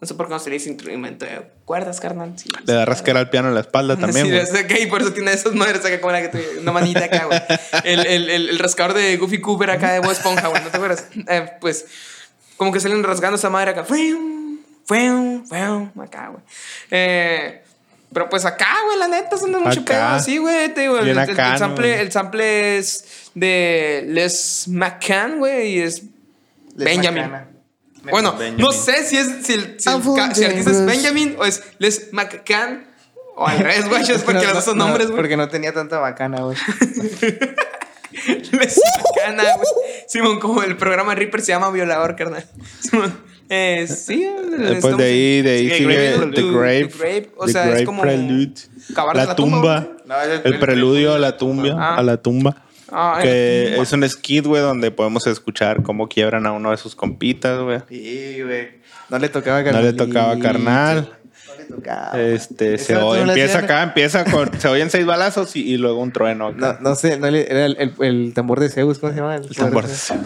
[0.00, 2.34] no sé por qué no se le dice instrumento de cuerdas, carnal.
[2.36, 5.12] Sí, Le da rascar al piano en la espalda también, Sí, ok, y por eso
[5.12, 7.40] tiene esas madres acá como la que tuve, una manita acá, güey.
[7.84, 10.76] El, el, el, el rascador de Goofy Cooper acá de Bob Esponja, güey, ¿no te
[10.76, 11.06] acuerdas?
[11.28, 11.86] Eh, pues,
[12.56, 13.84] como que salen rasgando esa madre acá.
[13.84, 16.42] Fium, fium, fium, acá, güey.
[16.90, 17.62] Eh,
[18.12, 19.84] pero pues acá, güey, la neta, son de mucho Acá.
[19.94, 20.72] pedo así, güey.
[20.72, 25.38] Te digo, el, Bien el- el acá, ¿no, sample, el sample es de Les McCann,
[25.38, 26.02] güey, y es
[26.74, 27.24] Benjamin.
[27.24, 27.48] Macana.
[28.10, 28.56] Bueno, Benjamin.
[28.64, 31.44] no sé si es si el, si el, ca- si el artista es Benjamin o
[31.44, 32.86] es Les McCann
[33.36, 35.16] o al revés, güey, es porque No, los dos son no, nombres, güey.
[35.16, 36.56] Porque no tenía tanta bacana, güey.
[38.52, 39.68] Lesbiana, güey.
[40.08, 42.44] Simón, como el programa Reaper se llama Violador, carnal.
[42.80, 43.14] Simón.
[43.48, 44.26] Eh, sí,
[44.58, 46.86] Después de ahí, de ahí sigue Grave The Grave.
[46.88, 48.54] The Grave, o The sea, es como Prelude.
[48.94, 49.86] La la tumba.
[50.04, 51.68] No, es El preludio a la tumba.
[51.78, 51.96] Ah.
[51.96, 52.65] A la tumba.
[52.92, 56.76] Ah, Que el- es un skit, güey, donde podemos escuchar cómo quiebran a uno de
[56.76, 57.80] sus compitas, güey.
[57.88, 58.68] Sí, güey.
[59.08, 59.84] No le tocaba No carnal.
[59.84, 61.10] le tocaba carnal.
[61.48, 62.20] No le tocaba.
[62.20, 66.00] Este, se oye- no empieza acá, empieza con, se oyen seis balazos y, y luego
[66.00, 66.52] un trueno.
[66.52, 66.78] No, acá.
[66.80, 69.36] no sé, no le, era el, el, el tambor de Zeus, ¿cómo se llama?
[69.36, 70.20] El, El tambor de Zeus.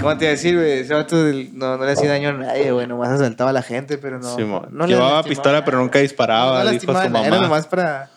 [0.00, 0.80] ¿Cómo te iba a decir, güey?
[0.80, 2.86] Ese vato del- no, no le hacía daño a nadie, güey.
[2.86, 4.34] Nomás asaltaba a la gente, pero no.
[4.36, 4.68] Simón.
[4.70, 7.26] no le Llevaba pistola, pero nunca disparaba, No dijo su mamá.
[7.26, 8.10] Era nomás para.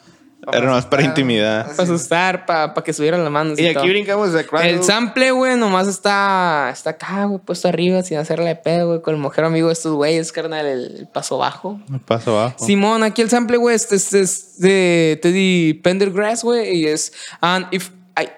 [0.51, 1.67] Era nomás para intimidad.
[1.75, 3.59] Para asustar, para que subieran las manos.
[3.59, 3.87] Y y aquí todo.
[3.87, 4.69] brincamos de Cradle.
[4.69, 9.01] El sample, güey, nomás está, está acá, güey, puesto arriba, sin hacerle de pedo, güey,
[9.01, 11.79] con el mujer amigo de estos güeyes, carnal, el, el paso bajo.
[11.91, 12.63] El paso abajo.
[12.63, 17.67] Simón, aquí el sample, güey, este, este es de Teddy Pendergrass, güey, y es And
[17.71, 17.89] if
[18.19, 18.29] I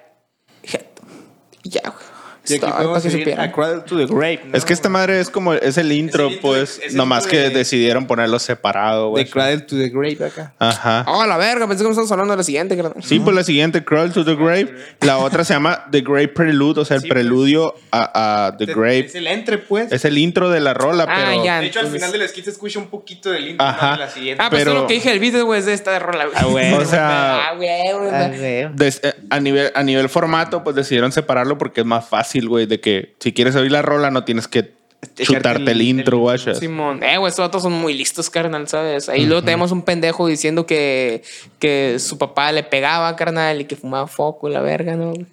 [1.64, 2.07] Ya, güey.
[2.50, 3.50] Y aquí Está, podemos para que seguir supieran.
[3.50, 4.58] a Cradle to the Grave, ¿no?
[4.58, 6.98] Es que esta madre es como, es el intro, Es el intro pues, es el
[6.98, 9.24] nomás intro que de- decidieron ponerlo separado, güey.
[9.26, 10.54] De Cradle to the Grave acá.
[10.60, 11.06] Ajá.
[11.08, 12.94] Oh, la verga, pensé que me estabas hablando de la siguiente, carnal.
[13.04, 14.74] Sí, pues la siguiente, Crawl to the Grave.
[15.02, 17.20] La otra se llama The Grave Prelude, o sea, el Sí, pues.
[17.20, 19.00] preludio a, a The Grave.
[19.00, 19.92] Es el entre, pues.
[19.92, 21.44] Es el intro de la rola, Ah, pero.
[21.44, 21.60] ya.
[21.60, 23.86] de hecho, al entonces- final del skit se escucha un poquito del intro Ajá.
[23.88, 23.92] ¿no?
[23.94, 24.44] de la siguiente.
[24.44, 26.26] Ah, pues Pero- eso es lo que dije el video, güey, es de esta rola,
[26.26, 26.38] güey.
[26.38, 26.74] Ah, güey.
[26.78, 28.10] O sea- Ah, güey, güey.
[28.12, 28.68] Ah, güey.
[28.76, 32.66] des- eh, a, nivel, a nivel formato, pues decidieron separarlo porque es más fácil, güey,
[32.68, 36.18] de que si quieres oír la rola no tienes que Echarte chutarte el, el- intro,
[36.20, 36.54] guacha.
[36.56, 39.10] Simón, eh, güey, estos vatos son muy listos, carnal, ¿sabes?
[39.10, 41.24] Ahí luego tenemos un pendejo diciendo que,
[41.60, 45.12] que su papá le pegaba, carnal, y que fumaba foco y la verga, ¿no?
[45.14, 45.26] güey?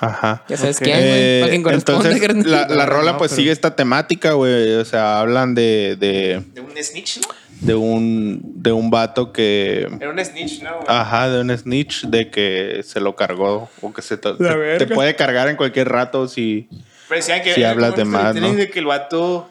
[0.00, 0.44] Ajá.
[0.48, 1.10] Ya sabes quién, güey.
[1.10, 2.50] Eh, corresponde, entonces, carnal.
[2.50, 4.74] la, la rola No, pues pero- sigue esta temática, güey.
[4.74, 7.28] O sea, hablan de, de, De un snitch, ¿no?
[7.60, 9.86] De un, de un vato que...
[10.00, 10.76] Era un snitch, ¿no?
[10.76, 10.84] güey?
[10.88, 14.86] Ajá, de un snitch de que se lo cargó o que se te, La te-
[14.86, 16.68] puede cargar en cualquier rato si...
[17.08, 18.52] Pero decían que Si hablas de más, ¿no?
[18.54, 19.48] de que el vato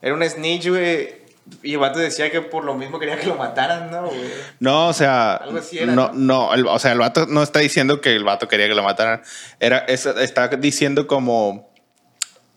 [0.00, 1.26] era un snitch, güey.
[1.62, 4.20] Y el vato decía que por lo mismo quería que lo mataran, ¿no, güey?
[4.58, 6.52] No, o sea, Algo así era, no, ¿no?
[6.54, 9.22] el- o sea, el vato no está diciendo que el vato quería que lo mataran.
[9.60, 11.72] Era, es- está diciendo como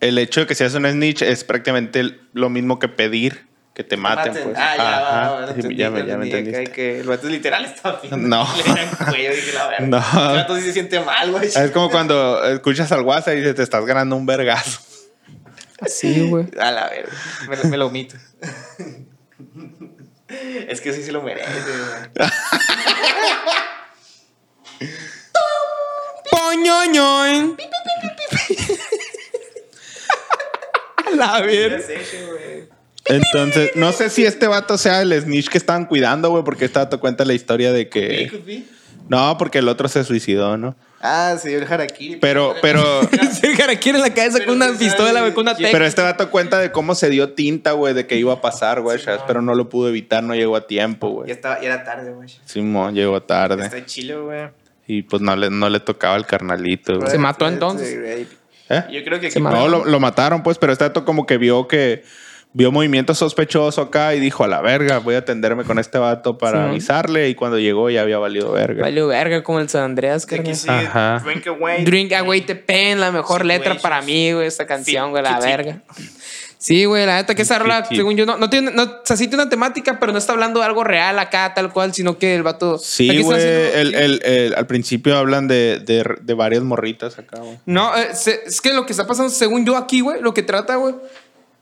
[0.00, 3.46] el hecho de que seas un snitch es prácticamente lo mismo que pedir
[3.82, 4.32] que te maten.
[4.32, 4.56] pues.
[4.58, 4.98] Ah, ya,
[5.36, 6.64] Ajá, sí, entendí, ya me, ya me entendí, entendiste.
[6.64, 8.46] Que, que el vato literal estaba viendo No.
[8.56, 9.78] le cuello, dije, la.
[9.86, 9.96] No.
[10.30, 11.46] El vato sí se siente mal, güey.
[11.48, 14.80] Es como cuando escuchas al WhatsApp y dices, te estás ganando un vergazo.
[15.86, 16.46] Sí, güey.
[16.60, 17.12] A la verga.
[17.48, 18.16] Me, lo- me lo omito.
[20.68, 21.48] es que sí se lo merece,
[22.18, 22.30] güey.
[26.30, 27.56] Poñoñoin.
[31.16, 31.84] La Ya verga.
[33.10, 36.78] Entonces, no sé si este vato sea el snitch que estaban cuidando, güey, porque este
[36.78, 38.28] vato cuenta la historia de Could be, que...
[38.28, 38.62] could be.
[39.08, 40.76] No, porque el otro se suicidó, ¿no?
[41.00, 42.16] Ah, señor Harakiri.
[42.16, 42.84] Pero, pero...
[43.32, 45.56] Se jaraquira en la cabeza Pero con una pistola, güey, con una.
[45.56, 48.82] Pero este vato cuenta de cómo se dio tinta, güey, de que iba a pasar,
[48.82, 51.30] güey, Sí, pero no lo pudo evitar, no llegó a tiempo, Ya, güey.
[51.32, 52.28] estaba, ya era tarde, güey.
[52.44, 53.64] Simón llegó tarde.
[53.64, 54.48] Está chilo, güey.
[54.86, 57.10] Y pues no le, no le tocaba el carnalito, güey.
[57.10, 58.26] Se mató entonces.
[58.68, 58.84] ¿Eh?
[58.92, 59.56] Yo creo que Se aquí- mató.
[59.56, 62.04] No, lo, lo mataron, pues, pero este vato como que vio que
[62.52, 66.36] vio movimiento sospechoso acá y dijo, a la verga, voy a atenderme con este vato
[66.36, 66.70] para Sí.
[66.70, 67.28] avisarle.
[67.28, 68.82] Y cuando llegó ya había valido verga.
[68.82, 71.22] Valió verga como el San Andreas, sigue Ajá.
[71.24, 71.84] Drink Away.
[71.84, 75.82] Drink Away Te Pen, la mejor letra para mí, güey, esta canción, güey, la verga.
[76.58, 79.16] Sí, güey, la neta que esa rola, según yo, no, no tiene, no, o sea,
[79.16, 82.18] sí tiene una temática, pero no está hablando de algo real acá, tal cual, sino
[82.18, 82.76] que el vato.
[82.76, 83.38] Sí, güey.
[83.38, 87.56] haciendo- el- el- el- al principio hablan de, de, de varias morritas acá, güey.
[87.64, 90.76] No, eh, es que lo que está pasando, según yo aquí, güey, lo que trata,
[90.76, 90.96] güey.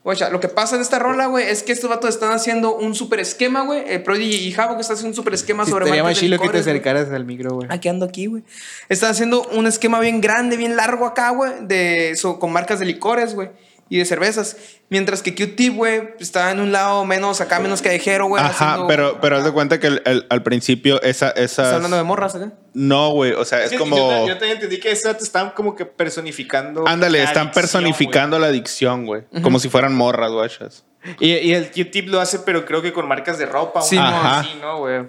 [0.09, 2.95] Guacha, lo que pasa en esta rola, güey, es que estos vatos están haciendo un
[2.95, 3.83] super esquema, güey.
[3.87, 6.39] El Prodigy y Javo que está haciendo un super esquema Sí, sobre estaría más chilo
[6.39, 7.67] que te acercaras al micro, güey.
[7.71, 8.41] Aquí ando aquí, güey.
[8.89, 12.85] Están haciendo un esquema bien grande, bien largo acá, güey, de so- con marcas de
[12.85, 13.49] licores, güey,
[13.89, 14.55] y de cervezas.
[14.89, 18.41] Mientras que Q-Tip, güey, está en un lado menos acá, menos callejero, güey.
[18.43, 21.73] Ajá, haciendo- pero, pero haz de cuenta que el- el- al principio esa, esas...
[21.73, 22.49] hablando de morras, ¿eh?
[22.73, 23.95] No, güey, o sea, es Sí, como...
[23.97, 26.87] Yo, yo también entendí que esa te están como que personificando.
[26.87, 29.23] Ándale, están adicción, personificando la adicción, güey.
[29.41, 30.83] Como si fueran morras, guachas.
[31.17, 31.31] güey.
[31.31, 33.81] Y, y el Q-Tip lo hace, pero creo que con marcas de ropa.
[33.81, 34.07] Sí, o mo.
[34.07, 34.43] Ajá.
[34.43, 35.07] Sí, ¿no, güey?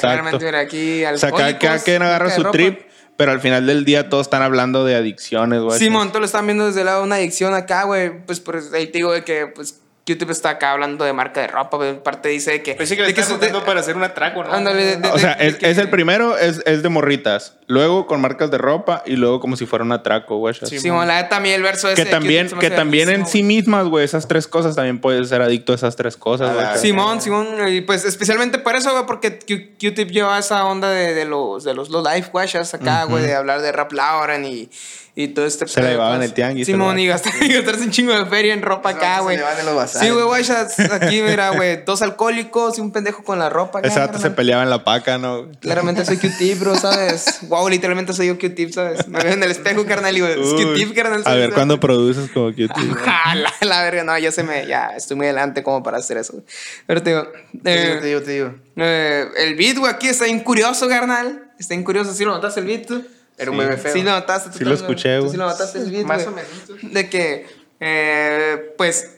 [0.00, 2.52] Claramente, mira, aquí O sea, cada, cada quien agarra su ropa.
[2.52, 2.80] trip,
[3.16, 5.78] pero al final del día todos están hablando de adicciones, güey.
[5.78, 8.24] Simón, todos lo están viendo desde el lado de una adicción acá, güey.
[8.24, 11.46] Pues por ahí te digo de que, pues, Q-Tip está acá hablando de marca de
[11.46, 12.02] ropa, güey.
[12.02, 12.74] Parte dice que.
[12.74, 14.52] Pensé que le de que de- usando para hacer un atraco, ¿no?
[14.52, 16.88] Ándale, de- de- O sea, de- es, de que- es el primero, es, es de
[16.88, 17.56] morritas.
[17.68, 20.54] Luego con marcas de ropa y luego como si fuera un atraco, güey.
[20.60, 23.56] Sí, Simón, la mí el verso ese que también, que también en sí güey.
[23.56, 26.66] mismas, güey, esas tres cosas también puedes ser adicto a esas tres cosas, güey.
[26.66, 31.14] Ah, Simón, Simón, y pues especialmente por eso, güey, porque Q-Tip lleva esa onda de,
[31.14, 34.68] de los de los low life guachas acá, güey, de hablar de rap Lauren y,
[35.14, 36.28] y todo este Se la pedo, llevaba en pues.
[36.30, 39.22] el tianguis, Simón, y gastar- y gastarse un chingo de feria en ropa acá, se
[39.22, 39.36] güey.
[39.36, 39.88] llevaban.
[39.88, 43.88] Sí, güey, guachas, aquí mira, güey, dos alcohólicos y un pendejo con la ropa acá.
[43.88, 44.34] Ese vato se carnal.
[44.36, 45.48] peleaba en la paca, ¿no?
[45.60, 47.40] Claramente soy Q-Tip, bro, ¿sabes?
[47.42, 49.06] Wow, literalmente soy yo Q-Tip, ¿sabes?
[49.08, 50.38] Me veo en el espejo, carnal, y digo, es.
[50.38, 51.22] Q-Tip, carnal.
[51.26, 55.18] A ver, ¿cuándo produces como que Ojalá, la verga, no, ya se me, ya estoy
[55.18, 56.32] muy adelante como para hacer eso.
[56.32, 56.44] güey.
[56.86, 57.22] Pero te digo,
[57.62, 58.54] Te digo, eh, te digo, te digo.
[58.76, 61.50] eh, el beat, güey, aquí está bien curioso, carnal.
[61.58, 62.14] Está bien curioso.
[62.14, 63.04] ¿Sí lo notaste el beat tú?
[63.38, 63.92] Era un bebé feo.
[63.92, 64.50] Sí lo notaste.
[64.50, 65.30] tú Sí lo escuché, tú güey.
[65.32, 66.50] Sí lo notaste el beat, Más o menos.
[66.82, 67.46] De que,
[67.80, 69.10] eh, pues,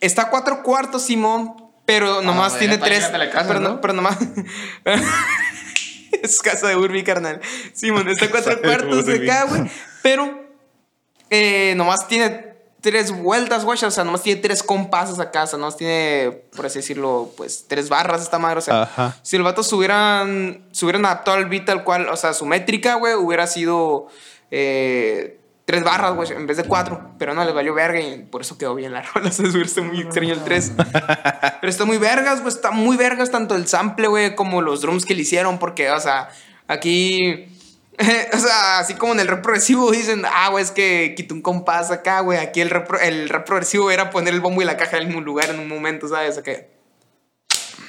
[0.00, 3.10] está a cuatro cuartos, Simón, pero nomás güey, tiene tres.
[3.12, 3.80] la casa, pero, ¿no?
[3.80, 4.18] pero nomás...
[6.22, 7.40] es casa de Urbi, carnal.
[7.72, 9.70] Simón, está a cuatro cuartos de acá, güey.
[10.02, 10.46] Pero
[11.30, 12.55] eh, nomás tiene
[12.86, 13.76] tres vueltas, güey.
[13.82, 15.42] O sea, nomás tiene tres compases acá.
[15.42, 18.58] O sea, nomás tiene, por así decirlo, pues tres barras esta madre.
[18.58, 19.16] O sea, Ajá.
[19.22, 22.46] si los vatos se hubieran, se hubieran adaptado al beat tal cual, o sea, su
[22.46, 24.06] métrica, güey, hubiera sido
[24.52, 27.10] eh, tres barras, güey, en vez de cuatro.
[27.18, 29.32] Pero no, les valió verga y por eso quedó bien la rola.
[29.32, 30.70] Se hubiera muy extraño el tres.
[31.60, 32.54] Pero está muy vergas, güey.
[32.54, 35.58] Está muy vergas tanto el sample, güey, como los drums que le hicieron.
[35.58, 36.28] Porque, o sea,
[36.68, 37.48] aquí.
[38.32, 39.46] o sea, así como en el rap
[39.90, 42.38] dicen, ah, güey, es que quitó un compás acá, güey.
[42.38, 43.48] Aquí el rap, el rap
[43.90, 46.36] era poner el bombo y la caja en mismo lugar en un momento, ¿sabes?
[46.36, 46.52] Acá,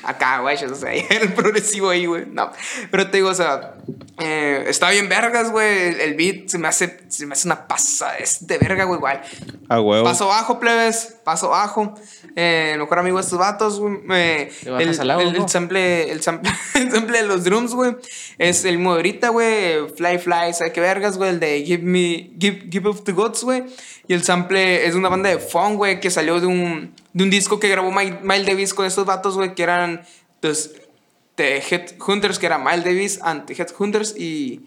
[0.03, 2.25] acá güey, o sea, el progresivo ahí, güey.
[2.27, 2.51] No,
[2.91, 3.75] pero te digo, o sea,
[4.19, 5.89] eh, está bien vergas, güey.
[5.89, 8.97] El, el beat se me hace, se me hace una pasa, es de verga, güey,
[8.97, 9.21] igual.
[9.69, 10.03] A huevo.
[10.03, 11.15] Paso bajo, plebes.
[11.23, 11.93] Paso bajo.
[12.35, 13.97] Eh, mejor amigo de estos vatos, güey.
[14.11, 17.95] eh, el, el, el sample, el, sample, el sample de los drums, güey.
[18.37, 19.89] Es el mismo ahorita, güey.
[19.95, 21.31] Fly, fly, ¿sabes qué vergas, güey?
[21.31, 23.63] El de Give Me, Give, Give Up the Gods, güey.
[24.07, 27.23] Y el sample es de una banda de funk, güey, que salió de un, de
[27.25, 29.86] un disco que grabó Mike- Miles Davis con estos vatos, güey, que eran
[30.41, 30.71] los
[31.37, 34.65] de Headhunters, que era Miles Davis ante Headhunters y...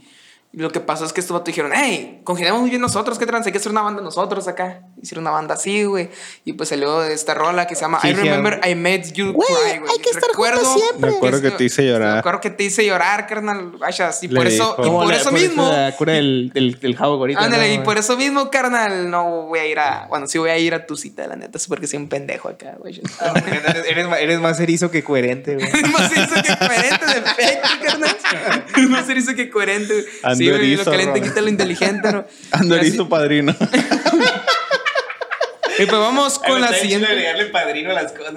[0.52, 3.26] Y lo que pasó es que estos vatos dijeron, hey, congeniamos muy bien nosotros, ¿qué
[3.26, 3.46] trans?
[3.46, 4.82] Hay que hacer una banda nosotros acá.
[5.00, 6.10] Hicieron una banda así, güey.
[6.44, 9.32] Y pues salió esta rola que se llama Sí, I sí, Remember I Made You
[9.32, 9.92] Cry, güey.
[9.92, 11.10] hay que estar Recuerdo juntos siempre.
[11.12, 12.14] Me acuerdo que te hice llorar.
[12.14, 13.70] Me acuerdo que te hice llorar, carnal.
[13.78, 15.70] Vaya, y Le por eso, y por la- eso mismo...
[15.70, 17.40] La cura del, del, del jabo ahorita.
[17.44, 20.06] Ándale, ¿no, y por eso mismo, carnal, no voy a ir a...
[20.08, 21.58] Bueno, sí voy a ir a tu cita, la neta.
[21.58, 23.00] Es porque soy un pendejo acá, güey.
[23.46, 25.68] Eres, eres más- eres más erizo que coherente, güey.
[25.72, 28.16] Es más erizo que coherente, de efecto, carnal.
[28.76, 29.92] Es más erizo que coherente.
[29.94, 30.39] güey.
[30.40, 32.24] Ando sí, güey, lo caliente quita lo inteligente, ¿no?
[32.52, 33.54] Ando así- padrino.
[35.82, 37.06] Y pues vamos con la siguiente.
[37.06, 38.34] agregarle padrino a las cosas.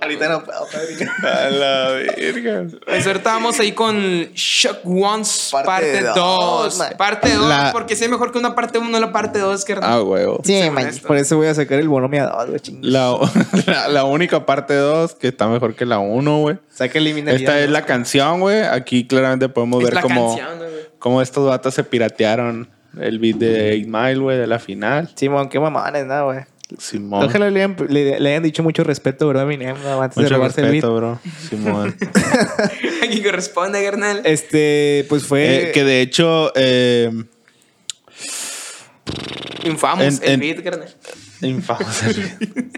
[0.00, 1.10] Ahorita no puedo, padrino.
[1.22, 2.66] A la verga.
[2.86, 3.98] Pues ahorita vamos ahí con
[4.34, 6.78] Shock Ones Parte parte dos, 2.
[6.78, 6.94] man.
[6.96, 9.76] Parte 2, La- porque sí es mejor que una parte 1 la parte 2, que
[9.80, 10.40] Ah, huevo.
[10.44, 10.90] Sí, man.
[11.06, 12.86] Por eso voy a sacar el bonomia 2, güey, chingos.
[12.86, 13.16] La,
[13.66, 16.58] la, la única parte 2 que está mejor que la 1, güey.
[16.70, 16.98] Saca.
[16.98, 18.62] Esta es la canción, güey.
[18.62, 20.58] Aquí claramente podemos Es ver cómo, canción,
[20.98, 22.68] cómo estos vatos se piratearon
[22.98, 25.10] el beat de 8 Mile, güey, de la final.
[25.14, 26.40] Simón, qué mamanes, nada, güey.
[26.78, 27.24] Simón.
[27.24, 30.60] Ojalá le hayan, le, le hayan dicho mucho respeto, bro, a antes de Mucho robarse
[30.60, 30.74] el beat.
[30.84, 31.20] respeto, bro.
[31.48, 31.96] Simón.
[33.02, 34.22] Aquí corresponde, carnal.
[34.24, 35.70] Este, pues fue.
[35.70, 37.10] Eh, que de hecho, eh,
[39.64, 40.88] Infamos en- el en- beat, carnal.
[41.42, 42.76] infamos el beat.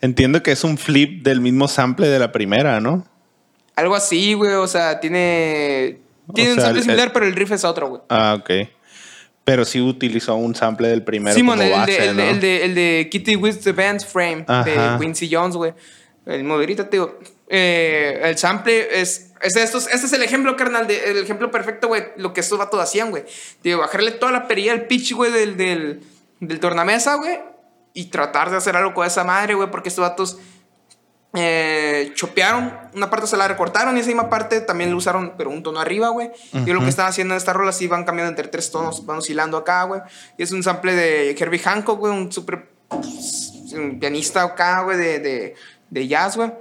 [0.00, 3.06] Entiendo que es un flip del mismo sample de la primera, ¿no?
[3.76, 4.52] Algo así, güey.
[4.54, 5.98] O sea, tiene.
[6.34, 8.02] Tiene O un sample el- similar, pero el riff es otro, güey.
[8.08, 8.50] Ah, ok.
[9.44, 12.22] Pero sí utilizó un sample del primero Simón, como el, base, de, el, ¿no?
[12.22, 14.64] de, el, de, el de Kitty with the Band Frame Ajá.
[14.64, 15.74] de Quincy Jones, güey.
[16.26, 17.18] El moderito, te digo.
[17.50, 19.32] eh, el sample es.
[19.42, 22.02] es de estos, este es el ejemplo, carnal, de, el ejemplo perfecto, güey.
[22.16, 23.24] Lo que estos vatos hacían, güey.
[23.62, 26.00] Digo, bajarle toda la perilla al pitch, güey, del, del,
[26.40, 27.38] del tornamesa, güey.
[27.92, 30.38] Y tratar de hacer algo con esa madre, güey, porque estos vatos
[31.34, 35.50] eh, chopearon, una parte se la recortaron y esa misma parte también lo usaron, pero
[35.50, 36.30] un tono arriba, güey.
[36.52, 39.18] Y lo que están haciendo en esta rola, sí van cambiando entre tres tonos, van
[39.18, 40.00] oscilando acá, güey.
[40.38, 45.18] Y es un sample de Herbie Hancock, güey, un súper un pianista acá, güey, de,
[45.18, 45.54] de,
[45.90, 46.52] de jazz, güey.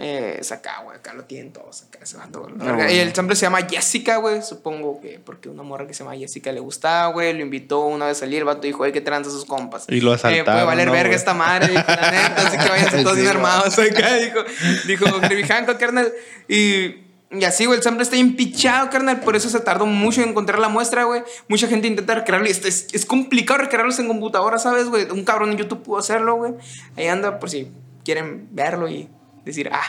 [0.00, 2.48] Eh, es acá, güey, acá lo tienen todos, acá se va todo.
[2.54, 2.90] bueno.
[2.90, 6.16] Y el sample se llama Jessica, güey, supongo que porque una morra que se llama
[6.16, 9.00] Jessica le gustaba, güey, lo invitó una vez a salir, el vato dijo, oye, que
[9.00, 9.86] tranza sus compas.
[9.88, 11.16] Y lo Eh, puede asaltaron, valer ¿no, verga güey?
[11.16, 14.40] esta madre, dijo, la neta, así que vayan todos Sí, bien armados acá, dijo,
[14.86, 15.04] dijo
[15.48, 16.12] Hancock, carnal.
[16.48, 19.20] Y Y así, güey, el sample está empichado, carnal.
[19.20, 21.22] Por eso se tardó mucho en encontrar la muestra, güey.
[21.48, 25.10] Mucha gente intenta recrearlo y este es, es complicado recrearlos en computadora, ¿sabes, güey?
[25.10, 26.54] Un cabrón en YouTube pudo hacerlo, güey.
[26.96, 27.70] Ahí anda por si
[28.02, 29.10] quieren verlo y
[29.48, 29.82] decir, ah,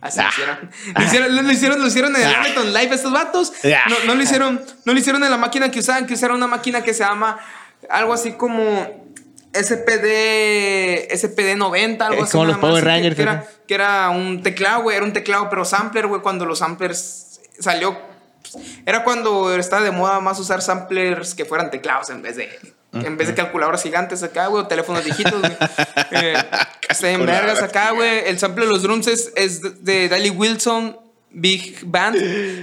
[0.00, 0.70] así lo hicieron.
[0.94, 3.52] Lo hicieron, lo, hicieron, lo hicieron en el Ableton Live estos vatos.
[3.64, 3.84] Ah.
[3.88, 6.46] No, no lo hicieron, no lo hicieron en la máquina que usaban, que usaron una
[6.46, 7.38] máquina que se llama
[7.90, 9.06] algo así como
[9.52, 12.32] SPD SPD 90, algo Es así.
[12.32, 15.48] como los Power que- Rangers, Que, era, que era un teclado, güey, era un teclado,
[15.48, 17.96] pero sampler, güey, cuando los samplers salió.
[18.86, 22.48] Era cuando estaba de moda más usar samplers que fueran teclados en vez de.
[23.04, 25.56] En vez de calculadoras gigantes acá, güey, o teléfonos viejitos, güey.
[26.12, 26.34] Eh,
[27.02, 28.28] en vergas acá, güey.
[28.28, 30.96] El sample de los drums es, es de Dali Wilson
[31.38, 32.16] Big Band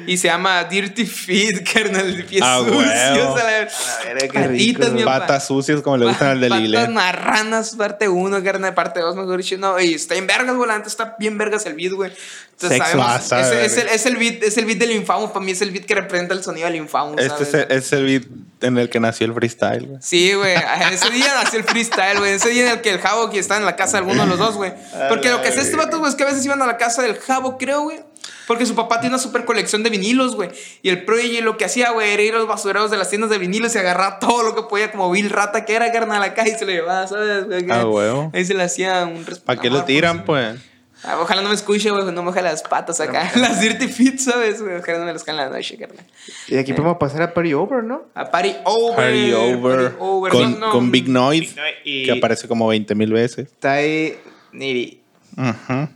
[0.08, 2.26] y se llama Dirty Feet, carnal.
[2.28, 2.76] Pies Ah, sucios.
[3.18, 3.36] huevo.
[3.38, 4.92] a la- verga, qué Patitas, rico.
[4.98, 5.04] mi.
[5.04, 6.88] Patas sucias como le gustan al de Patas Lile.
[6.88, 9.58] marranas, parte 1, carnal, parte 2, mejor dicho.
[9.60, 10.70] No, y está en vergas, güey.
[10.88, 12.12] Está bien vergas el beat, güey.
[12.54, 12.92] Entonces, Sexo.
[12.98, 15.30] sabemos, Ah, sabe, es, es el, es, beat, es el beat del Infamous.
[15.32, 17.20] Para mí es el beat que representa el sonido del Infamous.
[17.22, 17.48] Este ¿sabes?
[17.54, 18.24] es el, es el beat
[18.62, 20.00] en el que nació el freestyle, güey.
[20.02, 20.54] Sí, güey.
[20.56, 22.32] En ese día nació el freestyle, güey.
[22.32, 24.24] En ese día en el que el Jabo que está en la casa de alguno
[24.24, 24.74] de los dos, güey.
[25.10, 27.04] Porque lo que hace este vato, güey, es que a veces iban a la casa
[27.04, 28.00] del Jabo, creo, güey.
[28.48, 30.50] Porque su papá tiene una super colección de vinilos, güey.
[30.82, 33.30] Y el Prodigy lo que hacía, güey, era ir a los basureros de las tiendas
[33.30, 36.28] de vinilos y agarrar todo lo que podía, como Bill Rata, que era carnal a
[36.28, 37.46] la calle y se lo llevaba, ¿sabes?
[37.46, 37.66] güey?
[37.70, 38.32] Ah, huevo.
[38.34, 40.58] Ahí se le hacía un ¿Para qué lo amor, tiran, pues?
[41.06, 43.30] Ah, ojalá no me escuche, güey, no me moje las patas acá.
[43.36, 44.62] las dirty feet, ¿sabes?
[44.62, 44.76] güey?
[44.78, 46.06] Ojalá no me las caen en la noche, carnal.
[46.48, 48.04] Y de aquí podemos pasar a Party Over, ¿no?
[48.16, 48.96] A party over.
[48.96, 49.80] Party Over.
[49.92, 50.32] party over.
[50.32, 50.72] Con, No, no.
[50.72, 53.48] con Big Noise, Big Noise y- que aparece como 20 mil veces.
[53.50, 54.18] Está ahí
[54.54, 55.02] Niri.
[55.36, 55.90] Ujú.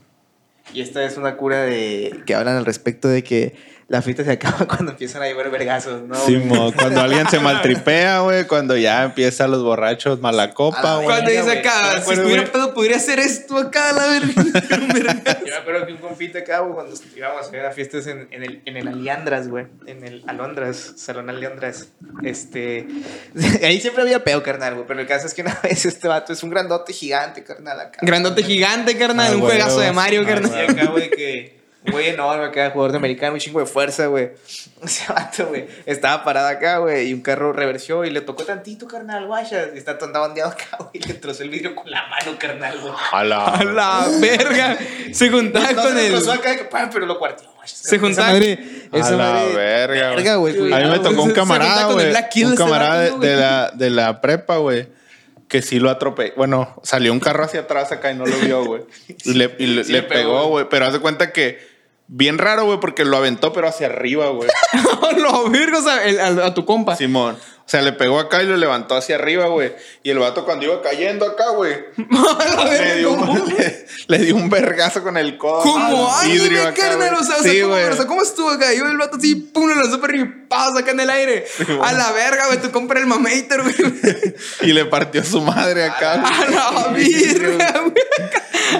[0.73, 3.55] Y esta es una cura de que hablan al respecto de que
[3.89, 6.15] la fiesta se acaba cuando empiezan a llover vergazos, ¿no?
[6.15, 10.95] Sí, mo, cuando alguien se maltripea, güey, cuando ya empiezan los borrachos mala A copa,
[10.95, 11.07] güey.
[11.07, 14.33] Cuando dice acá, si estuviera pedo, podría hacer esto acá, la verga.
[15.39, 18.61] Yo me acuerdo que un compita acá, güey, cuando íbamos a fiestas en, en el,
[18.65, 19.67] en el Aliandras, güey.
[19.85, 21.89] En el Alondras, Salón Aliandras.
[22.23, 22.87] Este.
[23.63, 24.87] Ahí siempre había peo, carnal, güey.
[24.87, 27.99] Pero el caso es que una vez este vato es un grandote gigante, carnal, acá.
[28.01, 29.31] Grandote gigante, carnal.
[29.31, 30.65] Ah, un juegazo de Mario, Ah, carnal.
[30.67, 31.56] Y acá, güey, que.
[31.91, 34.31] Güey enorme acá, jugador de americano, un chingo de fuerza, güey.
[34.83, 38.87] Ese vato, güey, estaba parado acá, güey, y un carro reversió y le tocó tantito,
[38.87, 39.69] carnal, guayas.
[39.73, 42.77] Y está andaba ondeado acá, güey, y le trozó el vidrio con la mano, carnal,
[42.79, 42.93] güey.
[42.93, 43.63] A Jala.
[43.73, 44.77] la verga.
[45.11, 46.11] Se juntaba No con se el.
[46.13, 47.47] trozó acá, que, pa, pero lo cuarteó.
[47.65, 48.59] Se juntaba- Esa madre,
[48.93, 50.73] esa A la verga, verga, güey.
[50.73, 52.13] A mí me tocó un camarada, güey.
[52.45, 54.87] Un camarada de, de la, de la prepa, güey.
[55.49, 56.33] Que sí lo atropelló.
[56.35, 58.83] Bueno, salió un carro hacia atrás acá y no lo vio, güey.
[59.23, 60.67] Y le, y le, Sí le pegó, güey.
[60.69, 61.76] Pero haz de cuenta que.
[62.09, 64.49] Bien raro, güey, porque lo aventó, pero hacia arriba, güey.
[65.17, 66.95] Los virgos a, el- a- a tu compa.
[66.95, 67.37] Simón.
[67.65, 69.73] O sea, le pegó acá y lo levantó hacia arriba, güey.
[70.01, 71.75] Y el vato cuando iba cayendo acá, güey.
[71.97, 75.63] Le dio, un, le, le dio un vergazo con el codo.
[75.63, 77.15] Como vidrio acá, carnal.
[77.15, 77.83] O sea, o sea, sí, ¿cómo, güey.
[77.83, 78.73] o sea, ¿cómo estuvo acá?
[78.73, 81.45] Yo el vato así, pum, lo lanzó pero paus acá en el aire.
[81.83, 82.61] A la verga, güey.
[82.61, 83.75] Tú compras el mamator, güey.
[84.61, 86.13] Y le partió su madre acá.
[86.13, 87.13] A la güey.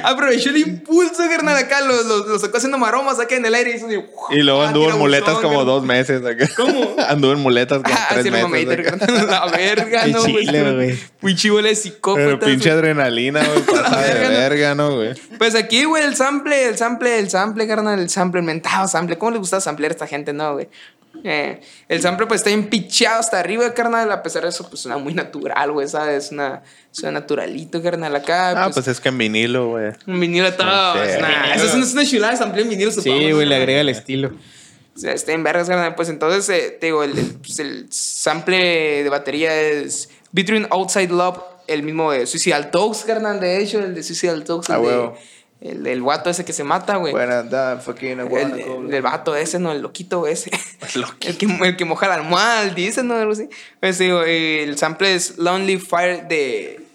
[0.03, 1.81] Aprovechó el impulso, carnal, acá.
[1.81, 3.71] Lo, lo, lo sacó haciendo maromas acá en el aire.
[3.71, 3.99] Y, hizo así,
[4.31, 6.49] Y luego anduvo en muletas buzón, como dos meses acá.
[6.55, 6.95] ¿Cómo?
[7.07, 8.47] anduvo en muletas como Ah, tres sí, meses.
[9.27, 10.97] La verga, no, güey.
[11.19, 13.61] Pinche bola de psicópatas, Pero pinche adrenalina, güey.
[13.65, 14.37] Pasa de verga, ¿no?
[14.37, 15.13] verga, ¿no, güey?
[15.37, 19.17] Pues aquí, güey, el sample, el sample, el sample, carnal, el sample, el mentado sample.
[19.17, 20.69] ¿Cómo le gusta samplear a esta gente, no, güey?
[21.23, 24.11] Eh, el sample pues está empichado hasta arriba, carnal.
[24.11, 26.31] A pesar de eso, pues suena muy natural, güey, ¿sabes?
[26.31, 28.15] Una, suena naturalito, carnal.
[28.15, 29.91] Acá, Ah, pues, pues es que en vinilo, güey.
[30.05, 30.93] un vinilo todo.
[30.93, 30.99] Sí.
[31.09, 32.91] es una- eso es una, es una chulada de samplear en vinilo.
[32.91, 34.31] Sí, güey, le agrega el estilo.
[34.95, 35.95] O sea, está en vergas, carnal.
[35.95, 41.09] Pues entonces, eh, te digo, el, el- pues, el sample de batería es Between Outside
[41.09, 43.39] Love, el mismo de Suicidal Talks, carnal.
[43.39, 45.11] De hecho, el de Suicidal Talks, Ah, el, de-
[45.61, 47.13] el del guato ese que se mata, güey.
[47.13, 49.71] Bueno, da, fucking, El, el del vato ese, ¿no?
[49.71, 50.51] El loquito ese.
[50.93, 51.05] El
[51.37, 53.15] que, el que moja la almohada, el dice, ¿no?
[53.15, 53.49] Algo así.
[53.79, 56.86] Pues digo, el sample es Lonely Fire de.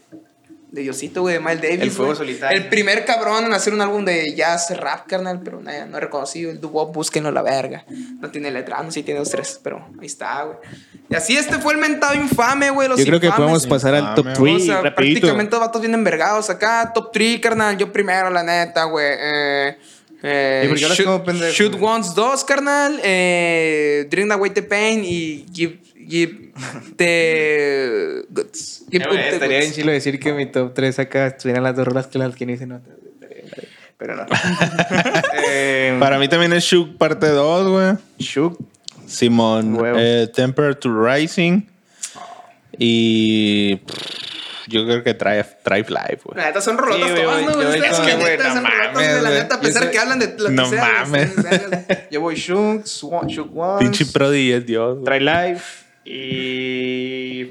[0.72, 1.80] De Diosito, güey, de Miles Davis.
[1.82, 2.58] El fuego solitario.
[2.58, 6.00] El primer cabrón en hacer un álbum de jazz rap, carnal, pero nada, no he
[6.00, 6.50] reconocido.
[6.50, 7.84] El doo-wop, búsquenlo a la verga.
[8.20, 10.56] No tiene letra, no sé si tiene dos, tres, pero ahí está, güey.
[11.10, 12.88] Y así este fue el mentado infame, güey.
[12.88, 13.44] Los Yo creo que infames.
[13.44, 14.94] podemos pasar al top Infame, 3 O sea, rapidito.
[15.20, 16.90] prácticamente los vatos bien envergados acá.
[16.94, 17.76] Top 3, carnal.
[17.76, 19.06] Yo primero, la neta, güey.
[19.10, 19.76] Eh,
[20.22, 21.52] eh, ¿Y por qué hablas shoot, pendejo?
[21.52, 22.98] Shoot Once 2, carnal.
[23.04, 26.41] Eh, Drink Away the Pain y Give, give
[26.96, 28.22] the
[29.30, 32.34] estaría bien chilo decir que mi top 3 acá estuvieran las dos rolas que las
[32.34, 32.80] que no hice bien,
[33.96, 34.26] Pero no.
[35.48, 37.94] eh, Para mí también es Shook parte 2, güey.
[38.18, 38.58] Shook.
[39.06, 39.78] Simón.
[39.96, 41.62] Eh, Temperature Rising.
[42.78, 43.80] Y.
[44.68, 46.36] Yo creo que Drive, drive Live, güey.
[46.38, 47.50] La neta son rolotas Sí, todas, ¿no?
[47.50, 49.98] yo con- que neta no son rolotas mames, de la neta, a pesar Yo que
[49.98, 51.04] hablan de lo que No sea.
[51.08, 51.30] güey, mames.
[52.10, 54.98] Yo voy Shunk, Shook Ones, Pinche Prodigy es Dios.
[55.04, 57.50] Try Life y.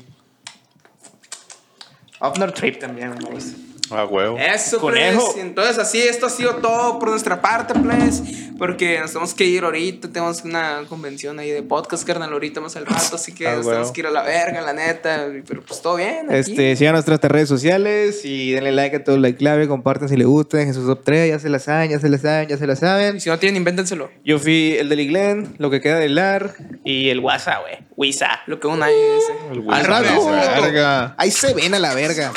[2.21, 4.01] Upnor Trip también, me gusta.
[4.01, 4.37] A huevo.
[4.37, 5.31] Eso, Conejo.
[5.33, 5.43] pues.
[5.45, 8.23] Entonces, así, esto ha sido todo por nuestra parte, pues.
[8.57, 10.07] Porque nos tenemos que ir ahorita.
[10.09, 13.15] Tenemos una convención ahí de podcast, carnal, ahorita más al rato.
[13.15, 13.71] Así que Ah, nos huevo.
[13.71, 15.27] tenemos que ir a la verga, la neta.
[15.47, 16.27] Pero pues todo bien.
[16.29, 16.35] aquí.
[16.51, 20.27] Este, sigan nuestras redes sociales y denle like a todo like clave, compartan si les
[20.27, 22.67] gusta, dejen sus top 3, ya se las saben, ya se las saben, ya se
[22.67, 23.15] las saben.
[23.17, 24.11] Y si no tienen, invéntenselo.
[24.23, 26.53] Yo fui el del Glenn, lo que queda del LAR
[26.85, 27.77] y el WhatsApp, güey.
[27.95, 28.41] Wisa.
[28.45, 29.33] Lo que un año dice.
[29.51, 32.31] El güey Al rato, ahí se ven a la verga.